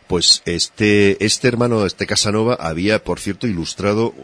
Pues 0.06 0.42
este, 0.46 1.24
este 1.24 1.48
hermano, 1.48 1.84
este 1.84 2.06
Casanova, 2.06 2.54
había, 2.54 3.02
por 3.02 3.18
cierto, 3.18 3.48
ilustrado 3.48 4.14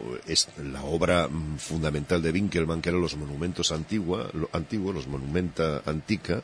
la 0.73 0.85
obra 0.85 1.29
fundamental 1.59 2.23
de 2.23 2.31
Winkelmann, 2.31 2.81
que 2.81 2.91
eran 2.91 3.01
los 3.01 3.17
monumentos 3.17 3.73
antigua, 3.73 4.31
antiguos, 4.53 4.95
los 4.95 5.09
monumenta 5.09 5.83
antica, 5.85 6.43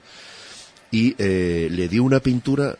y 0.90 1.14
eh, 1.18 1.68
le 1.70 1.88
dio 1.88 2.03
una 2.03 2.18
pintura, 2.18 2.79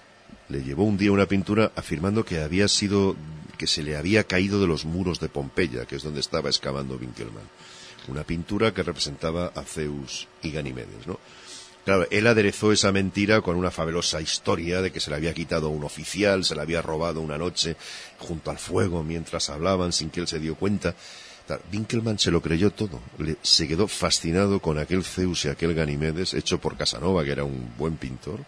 le 0.49 0.65
llevó 0.65 0.83
un 0.83 0.99
día 0.99 1.13
una 1.13 1.27
pintura 1.27 1.71
afirmando 1.77 2.25
que 2.25 2.41
había 2.41 2.67
sido 2.67 3.15
que 3.57 3.67
se 3.67 3.83
le 3.83 3.97
había 3.97 4.25
caído 4.25 4.61
de 4.61 4.67
los 4.67 4.85
muros 4.85 5.21
de 5.21 5.29
Pompeya, 5.29 5.85
que 5.85 5.97
es 5.97 6.03
donde 6.03 6.21
estaba 6.21 6.49
excavando 6.49 6.97
Winkelmann. 6.97 7.49
Una 8.09 8.25
pintura 8.25 8.73
que 8.73 8.83
representaba 8.83 9.53
a 9.55 9.63
Zeus 9.63 10.27
y 10.43 10.51
Ganimedes, 10.51 11.07
¿no? 11.07 11.21
Claro, 11.89 12.07
él 12.11 12.27
aderezó 12.27 12.71
esa 12.71 12.93
mentira 12.93 13.41
con 13.41 13.57
una 13.57 13.71
fabulosa 13.71 14.21
historia 14.21 14.83
de 14.83 14.93
que 14.93 15.01
se 15.01 15.09
le 15.09 15.17
había 15.17 15.33
quitado 15.33 15.71
un 15.71 15.85
oficial, 15.85 16.45
se 16.45 16.55
le 16.55 16.61
había 16.61 16.83
robado 16.83 17.23
una 17.23 17.39
noche 17.39 17.77
junto 18.19 18.51
al 18.51 18.59
fuego 18.59 19.03
mientras 19.03 19.49
hablaban 19.49 19.95
sin 19.95 20.11
que 20.11 20.21
él 20.21 20.29
se 20.29 20.39
dio 20.39 20.55
cuenta. 20.55 20.95
Winkelmann 21.73 22.19
se 22.19 22.31
lo 22.31 22.43
creyó 22.43 22.73
todo, 22.73 23.01
se 23.41 23.67
quedó 23.67 23.89
fascinado 23.89 24.61
con 24.61 24.79
aquel 24.79 25.03
Zeus 25.03 25.47
y 25.47 25.49
aquel 25.49 25.73
Ganimedes 25.73 26.35
hecho 26.35 26.59
por 26.61 26.77
Casanova, 26.77 27.25
que 27.25 27.33
era 27.33 27.45
un 27.45 27.73
buen 27.79 27.97
pintor, 27.97 28.41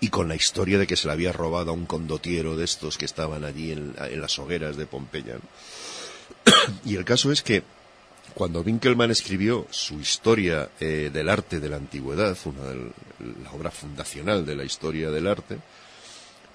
y 0.00 0.08
con 0.08 0.26
la 0.26 0.34
historia 0.34 0.76
de 0.76 0.88
que 0.88 0.96
se 0.96 1.06
le 1.06 1.12
había 1.12 1.30
robado 1.30 1.70
a 1.70 1.74
un 1.74 1.86
condotiero 1.86 2.56
de 2.56 2.64
estos 2.64 2.98
que 2.98 3.04
estaban 3.04 3.44
allí 3.44 3.70
en, 3.70 3.94
las 4.20 4.40
hogueras 4.40 4.76
de 4.76 4.86
Pompeya. 4.86 5.36
y 6.84 6.96
el 6.96 7.04
caso 7.04 7.30
es 7.30 7.42
que 7.42 7.62
cuando 8.36 8.60
Winkelmann 8.60 9.10
escribió 9.10 9.66
su 9.70 9.98
historia 9.98 10.68
eh, 10.78 11.08
del 11.10 11.30
arte 11.30 11.58
de 11.58 11.70
la 11.70 11.76
antigüedad, 11.76 12.36
una 12.44 12.64
de 12.64 12.74
la 13.42 13.50
obra 13.52 13.70
fundacional 13.70 14.44
de 14.44 14.54
la 14.54 14.62
historia 14.62 15.10
del 15.10 15.26
arte, 15.26 15.56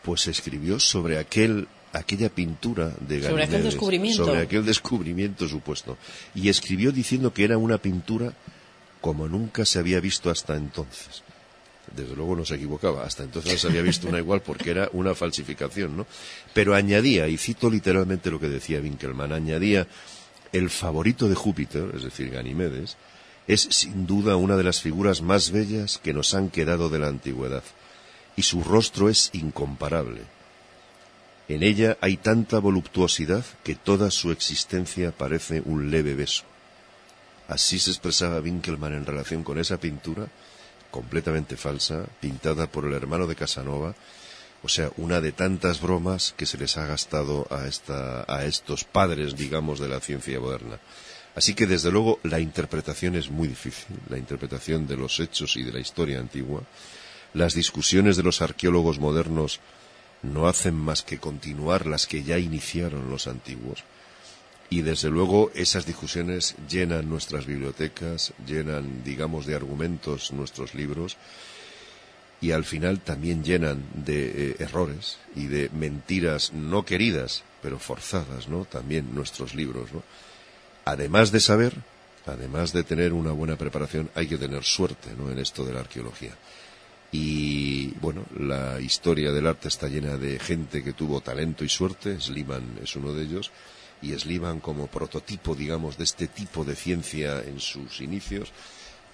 pues 0.03 0.27
escribió 0.27 0.79
sobre 0.79 1.17
aquel 1.17 1.67
aquella 1.91 2.29
pintura 2.29 2.93
de 2.99 3.23
sobre 3.23 3.45
aquel 3.45 3.63
descubrimiento. 3.63 4.25
sobre 4.25 4.41
aquel 4.41 4.63
descubrimiento 4.63 5.47
supuesto. 5.49 5.97
Y 6.35 6.49
escribió 6.49 6.91
diciendo 6.91 7.33
que 7.33 7.45
era 7.45 7.57
una 7.57 7.79
pintura 7.79 8.31
como 9.01 9.27
nunca 9.27 9.65
se 9.65 9.79
había 9.79 9.99
visto 9.99 10.29
hasta 10.29 10.55
entonces. 10.55 11.23
Desde 11.95 12.15
luego 12.15 12.35
no 12.35 12.45
se 12.45 12.55
equivocaba 12.57 13.05
hasta 13.05 13.23
entonces 13.23 13.53
no 13.53 13.57
se 13.57 13.67
había 13.69 13.81
visto 13.81 14.07
una 14.07 14.19
igual 14.25 14.43
porque 14.43 14.69
era 14.69 14.87
una 14.93 15.15
falsificación 15.15 15.97
no 15.97 16.05
pero 16.53 16.75
añadía 16.75 17.27
y 17.27 17.37
cito 17.37 17.71
literalmente 17.71 18.29
lo 18.29 18.39
que 18.39 18.47
decía 18.47 18.79
Winkelmann 18.79 19.33
añadía 19.33 19.87
el 20.51 20.69
favorito 20.69 21.29
de 21.29 21.35
Júpiter, 21.35 21.91
es 21.95 22.03
decir, 22.03 22.29
Ganimedes, 22.29 22.97
es 23.47 23.61
sin 23.61 24.05
duda 24.05 24.35
una 24.35 24.57
de 24.57 24.63
las 24.63 24.81
figuras 24.81 25.21
más 25.21 25.51
bellas 25.51 25.97
que 25.97 26.13
nos 26.13 26.33
han 26.33 26.49
quedado 26.49 26.89
de 26.89 26.99
la 26.99 27.07
antigüedad, 27.07 27.63
y 28.35 28.43
su 28.43 28.63
rostro 28.63 29.09
es 29.09 29.29
incomparable. 29.33 30.21
En 31.47 31.63
ella 31.63 31.97
hay 32.01 32.17
tanta 32.17 32.59
voluptuosidad 32.59 33.43
que 33.63 33.75
toda 33.75 34.11
su 34.11 34.31
existencia 34.31 35.11
parece 35.11 35.61
un 35.65 35.91
leve 35.91 36.15
beso. 36.15 36.43
Así 37.47 37.79
se 37.79 37.89
expresaba 37.89 38.39
Winkelmann 38.39 38.93
en 38.93 39.05
relación 39.05 39.43
con 39.43 39.59
esa 39.59 39.77
pintura, 39.77 40.27
completamente 40.89 41.57
falsa, 41.57 42.05
pintada 42.21 42.67
por 42.67 42.85
el 42.85 42.93
hermano 42.93 43.27
de 43.27 43.35
Casanova, 43.35 43.95
o 44.63 44.69
sea, 44.69 44.91
una 44.97 45.21
de 45.21 45.31
tantas 45.31 45.81
bromas 45.81 46.33
que 46.37 46.45
se 46.45 46.57
les 46.57 46.77
ha 46.77 46.85
gastado 46.85 47.47
a, 47.49 47.67
esta, 47.67 48.25
a 48.27 48.45
estos 48.45 48.83
padres, 48.83 49.35
digamos, 49.35 49.79
de 49.79 49.89
la 49.89 49.99
ciencia 49.99 50.39
moderna. 50.39 50.79
Así 51.35 51.53
que, 51.55 51.65
desde 51.65 51.91
luego, 51.91 52.19
la 52.23 52.39
interpretación 52.39 53.15
es 53.15 53.29
muy 53.29 53.47
difícil, 53.47 53.95
la 54.09 54.17
interpretación 54.17 54.85
de 54.85 54.97
los 54.97 55.19
hechos 55.19 55.55
y 55.55 55.63
de 55.63 55.71
la 55.71 55.79
historia 55.79 56.19
antigua. 56.19 56.63
Las 57.33 57.55
discusiones 57.55 58.17
de 58.17 58.23
los 58.23 58.41
arqueólogos 58.41 58.99
modernos 58.99 59.61
no 60.21 60.47
hacen 60.47 60.75
más 60.75 61.01
que 61.01 61.19
continuar 61.19 61.87
las 61.87 62.05
que 62.05 62.23
ya 62.23 62.37
iniciaron 62.37 63.09
los 63.09 63.27
antiguos. 63.27 63.83
Y 64.69 64.81
desde 64.81 65.09
luego 65.09 65.51
esas 65.55 65.85
discusiones 65.85 66.55
llenan 66.69 67.09
nuestras 67.09 67.45
bibliotecas, 67.45 68.33
llenan, 68.45 69.03
digamos, 69.03 69.45
de 69.45 69.55
argumentos 69.55 70.31
nuestros 70.31 70.75
libros 70.75 71.17
y 72.41 72.51
al 72.51 72.65
final 72.65 72.99
también 72.99 73.43
llenan 73.43 73.85
de 73.93 74.49
eh, 74.49 74.55
errores 74.59 75.19
y 75.35 75.45
de 75.45 75.69
mentiras 75.69 76.51
no 76.53 76.83
queridas, 76.83 77.43
pero 77.61 77.77
forzadas, 77.77 78.47
¿no? 78.47 78.65
También 78.65 79.13
nuestros 79.13 79.53
libros, 79.53 79.93
¿no? 79.93 80.01
Además 80.83 81.31
de 81.31 81.39
saber, 81.39 81.73
además 82.25 82.73
de 82.73 82.83
tener 82.83 83.13
una 83.13 83.31
buena 83.31 83.57
preparación, 83.57 84.09
hay 84.15 84.25
que 84.25 84.39
tener 84.39 84.63
suerte, 84.63 85.09
¿no? 85.15 85.31
En 85.31 85.37
esto 85.37 85.63
de 85.63 85.73
la 85.73 85.81
arqueología. 85.81 86.31
Y 87.11 87.91
bueno, 87.99 88.25
la 88.39 88.81
historia 88.81 89.31
del 89.31 89.45
arte 89.45 89.67
está 89.67 89.87
llena 89.87 90.17
de 90.17 90.39
gente 90.39 90.83
que 90.83 90.93
tuvo 90.93 91.21
talento 91.21 91.63
y 91.63 91.69
suerte, 91.69 92.19
Sliman 92.19 92.79
es 92.81 92.95
uno 92.95 93.13
de 93.13 93.23
ellos, 93.23 93.51
y 94.01 94.17
Sliman 94.17 94.61
como 94.61 94.87
prototipo, 94.87 95.53
digamos, 95.53 95.97
de 95.97 96.05
este 96.05 96.27
tipo 96.27 96.65
de 96.65 96.75
ciencia 96.75 97.43
en 97.43 97.59
sus 97.59 98.01
inicios, 98.01 98.51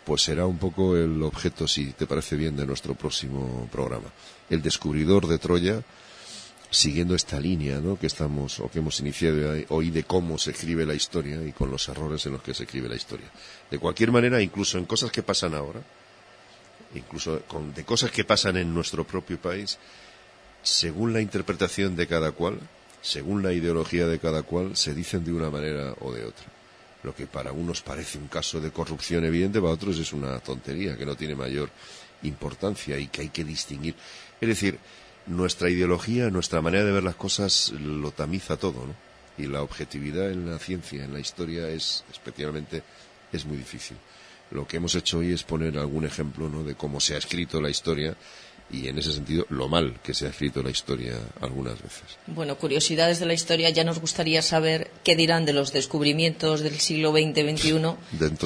pues 0.07 0.21
será 0.21 0.45
un 0.45 0.57
poco 0.57 0.95
el 0.95 1.21
objeto, 1.21 1.67
si 1.67 1.91
te 1.91 2.07
parece 2.07 2.37
bien, 2.37 2.55
de 2.55 2.65
nuestro 2.65 2.95
próximo 2.95 3.67
programa. 3.69 4.07
El 4.49 4.61
descubridor 4.61 5.27
de 5.27 5.37
Troya, 5.37 5.83
siguiendo 6.69 7.13
esta 7.13 7.41
línea 7.41 7.81
¿no? 7.81 7.99
que 7.99 8.07
estamos 8.07 8.61
o 8.61 8.71
que 8.71 8.79
hemos 8.79 8.97
iniciado 9.01 9.37
hoy 9.67 9.89
de 9.89 10.05
cómo 10.05 10.37
se 10.37 10.51
escribe 10.51 10.85
la 10.85 10.93
historia 10.93 11.43
y 11.43 11.51
con 11.51 11.69
los 11.69 11.89
errores 11.89 12.25
en 12.25 12.31
los 12.31 12.41
que 12.41 12.53
se 12.53 12.63
escribe 12.63 12.87
la 12.87 12.95
historia. 12.95 13.29
De 13.69 13.79
cualquier 13.79 14.13
manera, 14.13 14.41
incluso 14.41 14.77
en 14.77 14.85
cosas 14.85 15.11
que 15.11 15.23
pasan 15.23 15.53
ahora, 15.53 15.81
incluso 16.95 17.41
con, 17.41 17.73
de 17.73 17.83
cosas 17.83 18.09
que 18.09 18.23
pasan 18.23 18.55
en 18.55 18.73
nuestro 18.73 19.05
propio 19.05 19.37
país, 19.41 19.77
según 20.63 21.11
la 21.11 21.19
interpretación 21.19 21.97
de 21.97 22.07
cada 22.07 22.31
cual, 22.31 22.61
según 23.01 23.43
la 23.43 23.51
ideología 23.51 24.07
de 24.07 24.19
cada 24.19 24.43
cual, 24.43 24.77
se 24.77 24.93
dicen 24.93 25.25
de 25.25 25.33
una 25.33 25.49
manera 25.49 25.95
o 25.99 26.13
de 26.13 26.23
otra 26.23 26.56
lo 27.07 27.15
que 27.15 27.25
para 27.25 27.53
unos 27.53 27.81
parece 27.81 28.17
un 28.17 28.27
caso 28.27 28.59
de 28.59 28.69
corrupción 28.69 29.23
evidente, 29.23 29.61
para 29.61 29.71
otros 29.71 29.97
es 29.97 30.11
una 30.11 30.39
tontería 30.39 30.97
que 30.97 31.05
no 31.05 31.15
tiene 31.15 31.35
mayor 31.35 31.69
importancia 32.23 32.99
y 32.99 33.07
que 33.07 33.21
hay 33.21 33.29
que 33.29 33.45
distinguir. 33.45 33.95
Es 34.41 34.49
decir, 34.49 34.77
nuestra 35.25 35.69
ideología, 35.69 36.29
nuestra 36.29 36.61
manera 36.61 36.83
de 36.83 36.91
ver 36.91 37.03
las 37.03 37.15
cosas 37.15 37.71
lo 37.71 38.11
tamiza 38.11 38.57
todo, 38.57 38.85
¿no? 38.85 38.95
Y 39.37 39.47
la 39.47 39.61
objetividad 39.61 40.31
en 40.31 40.51
la 40.51 40.59
ciencia, 40.59 41.05
en 41.05 41.13
la 41.13 41.21
historia, 41.21 41.69
es 41.69 42.03
especialmente 42.11 42.83
es 43.31 43.45
muy 43.45 43.55
difícil. 43.55 43.95
Lo 44.51 44.67
que 44.67 44.77
hemos 44.77 44.93
hecho 44.95 45.19
hoy 45.19 45.31
es 45.31 45.43
poner 45.43 45.77
algún 45.77 46.05
ejemplo 46.05 46.49
¿no? 46.49 46.63
de 46.63 46.75
cómo 46.75 46.99
se 46.99 47.15
ha 47.15 47.19
escrito 47.19 47.61
la 47.61 47.69
historia 47.69 48.15
y 48.69 48.87
en 48.87 48.97
ese 48.97 49.13
sentido 49.13 49.45
lo 49.49 49.69
mal 49.69 49.99
que 50.03 50.13
se 50.13 50.25
ha 50.25 50.29
escrito 50.29 50.61
la 50.61 50.69
historia 50.69 51.15
algunas 51.41 51.81
veces. 51.81 52.17
Bueno, 52.27 52.57
curiosidades 52.57 53.19
de 53.19 53.25
la 53.25 53.33
historia, 53.33 53.69
ya 53.69 53.83
nos 53.83 53.99
gustaría 53.99 54.41
saber 54.41 54.91
qué 55.03 55.15
dirán 55.15 55.45
de 55.45 55.53
los 55.53 55.71
descubrimientos 55.71 56.61
del 56.61 56.79
siglo 56.79 57.11
XX-XXI, 57.11 57.95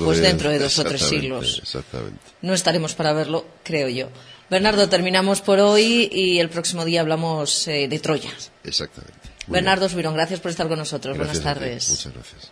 pues 0.03 0.21
dentro 0.21 0.49
de 0.49 0.59
dos 0.59 0.77
o 0.79 0.83
tres 0.83 1.01
siglos. 1.01 1.59
Exactamente. 1.63 2.19
No 2.41 2.53
estaremos 2.53 2.93
para 2.93 3.13
verlo, 3.13 3.45
creo 3.63 3.89
yo. 3.89 4.09
Bernardo, 4.49 4.89
terminamos 4.89 5.41
por 5.41 5.59
hoy 5.59 6.09
y 6.11 6.39
el 6.39 6.49
próximo 6.49 6.83
día 6.83 7.01
hablamos 7.01 7.67
eh, 7.67 7.87
de 7.87 7.99
Troya. 7.99 8.31
Exactamente. 8.63 9.17
Bernardo 9.47 9.87
Subirón, 9.89 10.13
gracias 10.13 10.39
por 10.39 10.51
estar 10.51 10.67
con 10.67 10.77
nosotros. 10.77 11.17
Buenas 11.17 11.41
tardes. 11.41 11.89
Muchas 11.89 12.13
gracias. 12.13 12.51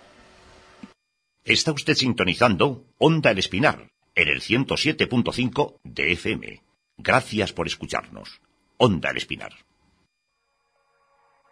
Está 1.43 1.71
usted 1.71 1.95
sintonizando 1.95 2.85
Onda 2.97 3.31
El 3.31 3.39
Espinar 3.39 3.89
en 4.15 4.27
el 4.27 4.41
107.5 4.41 5.79
de 5.83 6.11
FM. 6.13 6.68
Gracias 7.01 7.53
por 7.53 7.65
escucharnos. 7.65 8.41
Onda 8.77 9.09
el 9.11 9.17
Espinar. 9.17 9.53